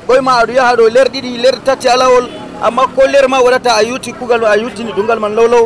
ɓoyma 0.08 0.32
aɗo 0.42 0.52
yaha 0.54 0.76
ɗo 0.76 0.90
ler 0.90 1.08
ɗiɗi 1.14 1.38
ler 1.44 1.56
tati 1.66 1.88
alawol 1.88 2.28
amma 2.62 2.88
ko 2.88 3.08
ler 3.08 3.28
ma 3.30 3.40
waɗata 3.40 3.72
a 3.80 3.84
yuti 3.84 4.12
kugal 4.14 4.44
a 4.46 4.58
yuttini 4.58 4.92
ɗungal 4.92 5.20
man 5.20 5.36
law 5.36 5.48
law 5.48 5.66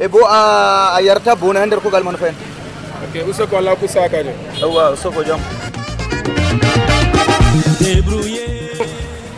e 0.00 0.08
bo 0.08 0.18
a 0.26 0.96
a 0.96 1.00
yarata 1.02 1.34
bone 1.36 1.56
ha 1.58 1.66
nder 1.66 1.80
kugal 1.80 2.04
man 2.04 2.16
fayen 2.16 2.34
ok 3.04 3.30
usoko 3.30 3.56
allah 3.56 3.72
hokku 3.72 3.88
sakajo 3.88 4.32
yawwa 4.60 4.96
soko 4.96 5.24
jam 5.24 5.40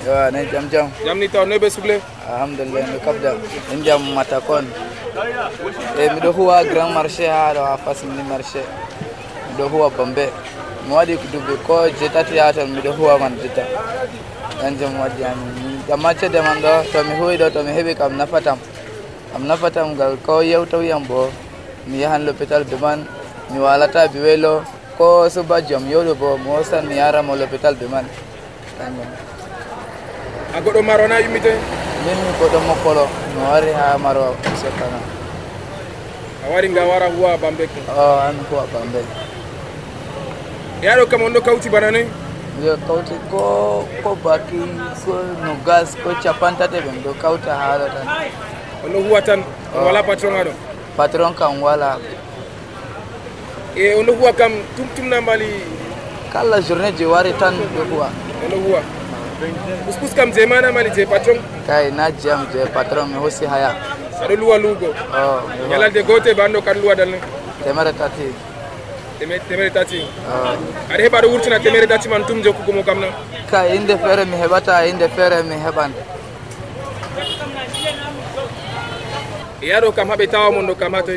Yo, 0.05 0.31
ne 0.31 0.45
jam 0.53 0.69
jam. 0.71 0.91
jamni 1.05 1.29
taw 1.33 1.45
noy 1.47 1.59
ɓe 1.59 1.71
suble 1.71 1.97
Alhamdulillah 2.29 2.85
mi 2.93 2.99
kabda. 3.01 3.31
En 3.73 3.83
jam 3.85 4.03
matakon. 4.15 4.65
E 5.99 6.09
mi 6.13 6.21
ɗo 6.21 6.31
huwa 6.33 6.63
grand 6.65 6.93
marché 6.93 7.27
ha 7.27 7.55
ɗo 7.55 7.63
ha 7.65 7.77
face 7.77 8.05
mini 8.05 8.23
marché. 8.29 8.61
Mi 9.49 9.53
ɗo 9.59 9.69
huwa 9.73 9.89
Bambe. 9.97 10.29
Mi 10.87 10.93
waɗi 10.95 11.17
duɓi 11.33 11.57
ko 11.67 11.89
jetati 12.01 12.37
ha 12.39 12.53
ton 12.53 12.69
mi 12.69 12.81
ɗo 12.81 12.93
huwa 12.99 13.19
man 13.19 13.33
jotta. 13.41 13.63
Kanjum 14.61 14.93
waɗi 15.01 15.25
am. 15.25 15.41
Amma 15.93 16.15
cede 16.15 16.41
man 16.43 16.61
ɗo 16.61 16.85
to 16.93 17.03
mi 17.05 17.15
huwi 17.17 17.37
ɗo 17.39 17.51
to 17.53 17.63
mi 17.63 17.73
heɓi 17.73 17.97
kam 17.97 18.17
nafatam. 18.17 18.59
Kam 19.33 19.47
nafatam 19.47 19.95
ngal 19.97 20.17
ko 20.27 20.41
yewtoyam 20.43 21.07
bo 21.09 21.31
mi 21.87 21.99
yahan 22.01 22.27
l'hôpital 22.27 22.65
be 22.69 22.77
man 22.77 23.07
mi 23.51 23.59
walata 23.59 24.09
be 24.13 24.19
welo 24.21 24.65
ko 24.99 25.29
suba 25.31 25.63
jom 25.63 25.89
yewɗo 25.89 26.15
bo 26.19 26.37
mi 26.37 26.51
hosan 26.51 26.85
mi 26.87 26.97
yaramo 26.97 27.35
l'hôpital 27.37 27.75
be 27.79 27.87
man. 27.89 28.05
Kanjum. 30.55 30.57
a 30.57 30.61
goɗɗo 30.61 30.83
marona 30.83 31.21
yummite 31.21 31.53
min 32.07 32.17
mi 32.25 32.31
goɗɗo 32.39 32.59
mokkolo 32.67 33.09
mi 33.35 33.43
wari 33.51 33.73
ha 33.73 33.99
maro 33.99 34.37
sokana 34.61 34.99
a 36.47 36.53
wari 36.53 36.69
nga 36.69 36.83
wara 36.85 37.07
huwa 37.07 37.37
bambe 37.39 37.69
o 37.89 38.19
an 38.21 38.37
huwa 38.51 38.65
bambel 38.73 39.05
e 40.83 40.87
aɗo 40.89 41.07
kam 41.11 41.23
on 41.23 41.33
ɗo 41.35 41.41
kawti 41.41 41.69
bana 41.71 41.91
noy 41.91 42.07
miɗo 42.59 42.77
kawti 42.87 43.15
ko 43.31 43.85
ko 44.03 44.17
baki 44.25 44.59
ko 45.05 45.13
no 45.45 45.57
gas 45.67 45.97
ko 46.03 46.11
capantate 46.23 46.79
ɓe 46.81 46.91
miɗo 46.93 47.15
kawta 47.21 47.55
haala 47.55 47.87
tan 47.91 48.07
on 48.85 48.93
ɗo 48.93 48.99
huwa 49.09 49.23
tan 49.23 49.43
on 49.75 49.85
wala 49.85 50.03
patron 50.03 50.35
aɗo 50.37 50.53
patron 50.97 51.35
kam 51.35 51.61
wala. 51.61 51.99
E 53.77 53.95
on 53.99 54.07
ɗo 54.07 54.13
huwa 54.15 54.33
kam 54.33 54.53
tum 54.77 54.87
tumna 54.95 55.21
mbali? 55.21 55.47
Kala 56.33 56.61
journée 56.63 56.93
je 56.97 57.05
wari 57.07 57.33
tan 57.33 57.55
ɗo 57.77 57.83
huwa. 57.91 58.09
On 58.45 58.51
ɗo 58.51 58.57
huwa 58.67 58.81
Kusikuska 59.87 60.27
mzee 60.27 60.47
mana 60.47 60.73
mali 60.73 60.91
je 60.91 61.07
patron. 61.07 61.39
Kai 61.67 61.91
na 61.91 62.11
jam 62.11 62.47
je 62.55 62.67
patron 62.67 63.09
me 63.09 63.19
hosi 63.19 63.47
haya. 63.47 63.75
Sado 64.19 64.37
luwa 64.37 64.59
lugo. 64.59 64.87
Oh. 64.87 65.43
Nyala 65.69 65.91
de 65.91 66.03
gote 66.03 66.35
bando 66.35 66.63
kan 66.63 66.77
luwa 66.81 66.95
dalne. 66.95 67.19
Temere 67.65 67.93
tati. 67.93 68.35
Temere 69.19 69.71
tati. 69.71 70.01
Oh. 70.29 70.93
Are 70.93 71.03
heba 71.03 71.21
do 71.23 71.29
wurtina 71.29 71.59
temere 71.59 71.87
tati 71.87 72.09
man 72.09 72.25
tumje 72.25 72.53
kuko 72.53 72.73
mo 72.73 72.83
kamna. 72.83 73.07
Kai 73.51 73.77
inde 73.77 73.99
fere 73.99 74.25
mi 74.25 74.37
hebata 74.37 74.87
inde 74.87 75.09
fere 75.09 75.43
mi 75.43 75.57
heban. 75.57 75.93
Yaro 79.61 79.93
kam 79.93 80.09
habe 80.09 80.27
tawo 80.27 80.53
mon 80.53 80.67
do 80.67 80.75
kamato. 80.75 81.13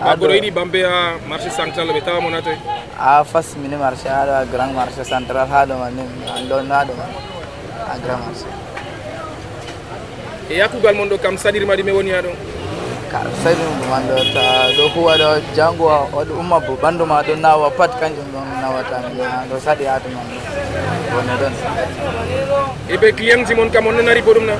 ba 0.00 0.16
goɗo 0.16 0.34
yiɗi 0.34 0.50
bambe 0.50 0.80
ha 0.82 1.18
marché 1.28 1.50
central 1.50 1.88
ɓe 1.92 2.00
tawa 2.04 2.20
mon 2.20 2.32
ha 2.34 2.40
toy 2.42 2.56
ha 2.98 3.24
face 3.24 3.56
mini 3.56 3.76
marché 3.76 4.08
haɗo 4.08 4.32
ha 4.32 4.44
grand 4.44 4.72
marché 4.74 5.04
central 5.04 5.46
haɗo 5.48 5.74
man 5.78 5.92
ni 5.96 6.02
an 6.36 6.42
ɗon 6.48 6.70
haɗo 6.70 6.92
man. 6.96 7.10
À 7.92 7.98
grand 7.98 8.20
marché 8.24 8.46
e 10.50 10.54
yakkugal 10.56 10.94
mon 10.94 11.08
ɗo 11.08 11.18
kam 11.20 11.36
saɗirmaɗi 11.36 11.82
me 11.84 11.92
woni 11.92 12.10
ha 12.10 12.22
ɗon 12.22 12.36
kar 13.12 13.26
sadi 13.42 13.62
man 13.90 14.02
ɗo 14.08 14.16
ta 14.34 14.44
ɗo 14.76 14.84
huwa 14.94 15.12
ɗo 15.20 15.28
jango 15.56 15.86
oɗo 16.18 16.32
umma 16.40 16.60
bo 16.60 16.72
ɓandu 16.82 17.04
ma 17.06 17.22
ɗo 17.22 17.34
nawa 17.36 17.70
pat 17.70 17.90
kanjum 18.00 18.28
ɗon 18.32 18.46
nawata 18.62 18.96
ɗo 19.50 19.56
saɗi 19.64 19.84
ha 19.84 19.98
ɗuman 20.02 20.26
ɗo 21.10 21.16
woni 21.16 21.34
ɗon 21.40 21.52
e 22.88 22.96
ɓe 22.96 23.08
client 23.16 23.46
ji 23.46 23.54
mon 23.54 23.70
kam 23.70 23.86
on 23.86 23.92
nanari 23.96 24.22
bo 24.22 24.32
ɗum 24.34 24.46
na? 24.46 24.54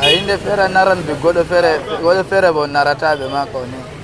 A 0.00 0.06
yimɓe 0.12 0.34
feere 0.44 0.68
naran 0.68 1.00
ɓe 1.06 1.12
goɗɗo 1.22 1.42
feere 1.50 1.72
goɗɗo 2.02 2.22
feere 2.30 2.48
bo 2.52 2.66
narataɓe 2.66 3.26
makko 3.32 3.60
ni. 3.66 3.78
yo 3.78 3.99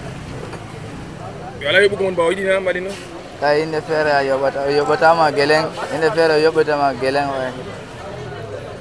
ala 1.69 1.79
yoɓugo 1.83 2.03
mon 2.05 2.13
mbawa 2.13 2.31
yiɗina 2.31 2.61
mbaɗi 2.61 2.81
noon 2.81 2.97
ka 3.41 3.47
inde 3.59 3.79
feere 3.87 4.11
a 4.19 4.23
yoɓata 4.29 4.61
yoɓatama 4.79 5.31
guelen 5.37 5.65
inde 5.95 6.09
feere 6.15 6.35
yoɓatama 6.45 6.87
guelen 7.01 7.27
o 7.29 7.37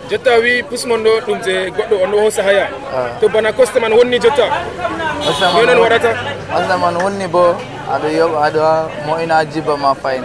jotta 0.10 0.38
wi 0.44 0.64
pusmon 0.70 1.02
ɗo 1.04 1.12
ɗum 1.26 1.40
je 1.46 1.54
goɗɗo 1.76 1.96
on 2.04 2.12
ɗo 2.12 2.18
hosa 2.22 2.44
haya. 2.44 2.68
To 3.20 3.28
bana 3.30 3.52
coste 3.54 3.80
man 3.80 3.94
wonni 3.94 4.20
jotta? 4.20 4.46
Yo 5.58 5.66
noon 5.66 5.80
waɗata 5.82 6.12
coste 6.54 6.76
man 6.82 6.96
wonni 7.04 7.28
bo 7.28 7.56
aɗa 7.94 8.08
yoɓa 8.18 8.38
aɗa 8.48 8.90
moƴina 9.06 9.46
jiba 9.52 9.78
ma 9.78 9.94
fayin. 9.96 10.24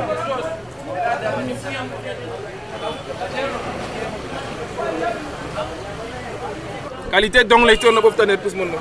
Qualité 7.10 7.44
dongley 7.44 7.76
toon 7.78 7.94
no 7.94 8.00
ɓofta 8.00 8.24
nder 8.24 8.38
pusmon 8.38 8.68
ɗo. 8.72 8.78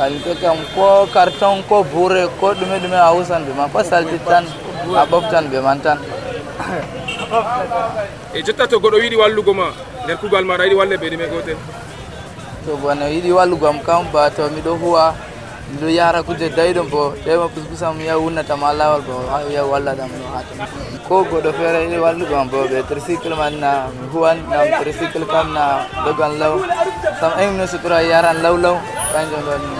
Qualité 0.00 0.32
kam 0.40 0.56
ko 0.74 0.84
carton 1.12 1.60
ko 1.68 1.84
bourre 1.92 2.24
ko 2.40 2.46
ɗume 2.58 2.76
ɗume 2.82 2.96
a 3.06 3.12
husan 3.12 3.44
ɓe 3.46 3.52
man 3.58 3.68
ko 3.72 3.80
saltit 3.84 4.24
tan 4.24 4.44
a 5.00 5.04
ɓoftan 5.10 5.44
ɓe 5.52 5.58
man 5.66 5.78
tan 5.84 5.98
e 8.36 8.38
jotta 8.46 8.64
to 8.70 8.76
goɗɗo 8.82 8.96
yiɗi 9.04 9.16
wallugo 9.22 9.52
ma 9.60 9.66
nder 10.04 10.16
kugal 10.20 10.44
maɗa 10.48 10.64
yiɗi 10.64 10.76
walle 10.80 10.96
ɓe 11.02 11.06
ɗume 11.12 11.26
gotel 11.32 11.58
to 12.64 12.76
bana 12.82 13.04
yiɗi 13.14 13.30
wallugo 13.38 13.66
am 13.68 13.78
kam 13.86 14.08
ba 14.12 14.30
to 14.36 14.48
miɗo 14.54 14.72
huwa 14.82 15.04
miɗo 15.72 15.88
yara 15.98 16.22
kuje 16.22 16.48
dayɗum 16.56 16.88
bo 16.94 17.02
tewima 17.24 17.48
puskusam 17.52 18.00
ya 18.00 18.16
wunnatama 18.22 18.72
lawol 18.72 19.02
bo 19.08 19.16
ya 19.52 19.62
wallaɗam 19.72 20.08
ɗo 20.16 20.26
hata 20.32 20.52
ko 21.08 21.14
goɗɗo 21.28 21.50
feere 21.58 21.78
yiɗi 21.84 21.98
wallugo 22.00 22.34
am 22.40 22.48
bo 22.48 22.64
ɓe 22.72 22.78
tricycle 22.88 23.36
man 23.36 23.60
na 23.60 23.70
mi 24.00 24.08
huwan 24.12 24.38
nam 24.48 24.64
tricycle 24.80 25.26
kam 25.28 25.52
na 25.52 25.84
dogan 26.04 26.32
law 26.40 26.56
sam 27.20 27.32
emi 27.42 27.58
no 27.60 27.64
sutura 27.68 28.00
yaran 28.02 28.40
law 28.42 28.56
law 28.56 28.76
kanjum 29.12 29.44
ɗon 29.44 29.79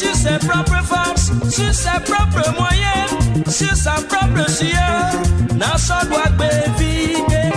Sur 0.00 0.14
ses 0.14 0.38
propres 0.38 0.82
forces, 0.82 1.30
sur 1.50 1.74
ses 1.74 2.00
propres 2.10 2.50
moyens, 2.58 3.54
sur 3.54 3.76
sa 3.76 3.96
propre 4.08 4.48
sueur, 4.48 5.12
n'a 5.54 5.76
son 5.76 6.08
doit 6.08 6.30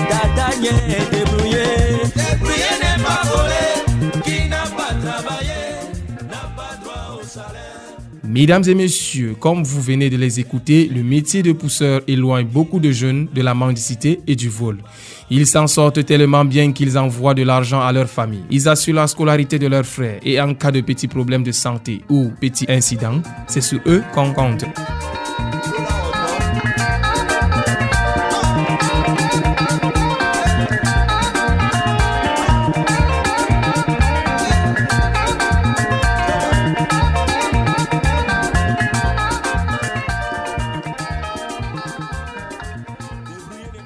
d'adagner, 0.09 0.99
débrouiller. 1.09 1.53
Débrouiller 1.53 1.92
Mesdames 8.33 8.63
et 8.65 8.73
messieurs, 8.73 9.35
comme 9.39 9.63
vous 9.63 9.79
venez 9.79 10.09
de 10.09 10.17
les 10.17 10.39
écouter, 10.39 10.89
le 10.91 11.03
métier 11.03 11.43
de 11.43 11.51
pousseur 11.51 12.01
éloigne 12.07 12.47
beaucoup 12.47 12.79
de 12.79 12.89
jeunes 12.89 13.27
de 13.31 13.43
la 13.43 13.53
mendicité 13.53 14.21
et 14.25 14.35
du 14.35 14.49
vol. 14.49 14.79
Ils 15.29 15.45
s'en 15.45 15.67
sortent 15.67 16.03
tellement 16.03 16.43
bien 16.43 16.71
qu'ils 16.71 16.97
envoient 16.97 17.35
de 17.35 17.43
l'argent 17.43 17.81
à 17.81 17.91
leur 17.91 18.09
famille. 18.09 18.43
Ils 18.49 18.67
assurent 18.67 18.95
la 18.95 19.05
scolarité 19.05 19.59
de 19.59 19.67
leurs 19.67 19.85
frères 19.85 20.19
et 20.23 20.41
en 20.41 20.55
cas 20.55 20.71
de 20.71 20.81
petits 20.81 21.07
problèmes 21.07 21.43
de 21.43 21.51
santé 21.51 22.01
ou 22.09 22.31
petits 22.41 22.65
incidents, 22.69 23.21
c'est 23.45 23.61
sur 23.61 23.79
eux 23.85 24.01
qu'on 24.15 24.33
compte. 24.33 24.65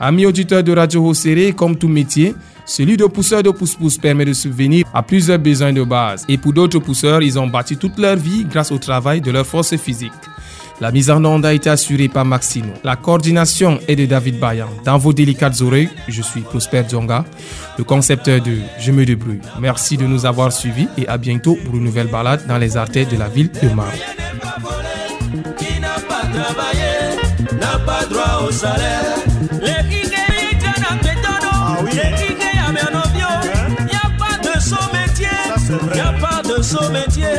Amis 0.08 0.26
auditeurs 0.26 0.64
de 0.64 0.72
Radio 0.72 1.06
Hosséré, 1.06 1.52
comme 1.52 1.76
tout 1.76 1.90
métier, 1.90 2.34
celui 2.66 2.96
de 2.96 3.04
pousseur 3.08 3.44
de 3.44 3.50
pousse-pousse 3.52 3.98
permet 3.98 4.24
de 4.24 4.32
subvenir 4.32 4.86
à 4.94 5.04
plusieurs 5.04 5.38
besoins 5.38 5.74
de 5.74 5.84
base. 5.84 6.24
Et 6.30 6.38
pour 6.38 6.54
d'autres 6.54 6.80
pousseurs, 6.80 7.22
ils 7.22 7.38
ont 7.38 7.48
bâti 7.48 7.76
toute 7.76 8.00
leur 8.00 8.16
vie 8.16 8.46
grâce 8.50 8.72
au 8.72 8.78
travail 8.78 9.20
de 9.20 9.32
leur 9.32 9.46
force 9.46 9.76
physique. 9.76 10.14
La 10.80 10.94
mise 10.94 11.10
en 11.10 11.26
onde 11.26 11.46
a 11.46 11.54
été 11.54 11.70
assurée 11.70 12.08
par 12.08 12.24
Maxino. 12.24 12.70
La 12.86 12.96
coordination 12.96 13.82
est 13.86 13.98
de 13.98 14.06
David 14.06 14.40
Bayan. 14.40 14.70
Dans 14.86 14.98
vos 14.98 15.12
délicates 15.12 15.60
oreilles, 15.60 15.90
je 16.08 16.22
suis 16.22 16.40
Prosper 16.40 16.84
Djonga, 16.90 17.26
le 17.78 17.84
concepteur 17.84 18.40
de 18.42 18.60
Je 18.80 18.94
me 18.94 19.06
débrouille. 19.06 19.42
Merci 19.60 19.98
de 19.98 20.08
nous 20.08 20.26
avoir 20.26 20.54
suivis 20.54 20.88
et 20.98 21.06
à 21.10 21.18
bientôt 21.18 21.58
pour 21.66 21.76
une 21.76 21.84
nouvelle 21.84 22.08
balade 22.08 22.48
dans 22.48 22.58
les 22.58 22.78
artères 22.78 23.10
de 23.10 23.18
la 23.18 23.28
ville 23.28 23.52
de 23.62 23.68
Mar. 23.76 23.92
Y 35.96 36.00
a 36.00 36.14
pas 36.14 36.42
de 36.44 36.62
son 36.62 36.90
métier, 36.92 37.36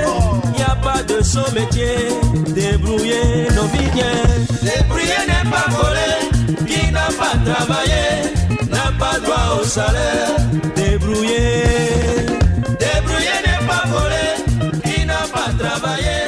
y 0.59 0.63
a 0.63 0.77
pas 0.77 1.03
de 1.03 1.23
son 1.23 1.45
métier. 1.53 1.97
Débrouiller 2.55 3.49
nos 3.55 3.67
vignes, 3.67 4.05
débrouiller 4.63 5.23
n'est 5.27 5.51
pas 5.51 5.69
volé, 5.71 6.67
qui 6.67 6.93
n'a 6.93 7.09
pas 7.21 7.37
travaillé, 7.45 8.07
n'a 8.71 8.93
pas 8.99 9.19
droit 9.21 9.61
au 9.61 9.65
salaire. 9.65 10.37
Débrouiller, 10.75 12.27
débrouiller 12.79 13.39
n'est 13.47 13.67
pas 13.67 13.85
volé, 13.87 14.81
qui 14.85 15.07
n'a 15.07 15.23
pas 15.33 15.51
travaillé, 15.59 16.19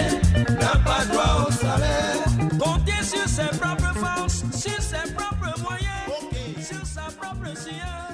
n'a 0.60 0.74
pas 0.84 1.04
droit 1.10 1.46
au 1.48 1.52
salaire. 1.52 2.24
Compter 2.58 3.02
sur 3.02 3.26
ses 3.28 3.56
propres 3.58 3.94
forces, 3.98 4.44
sur 4.52 4.80
ses 4.82 5.12
propres 5.14 5.54
moyens, 5.62 6.66
sur 6.68 6.84
sa 6.84 7.06
propre 7.20 7.50
sueur, 7.56 8.10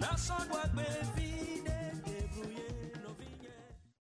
n'a 0.00 0.16
son 0.16 0.40
droit 0.48 0.68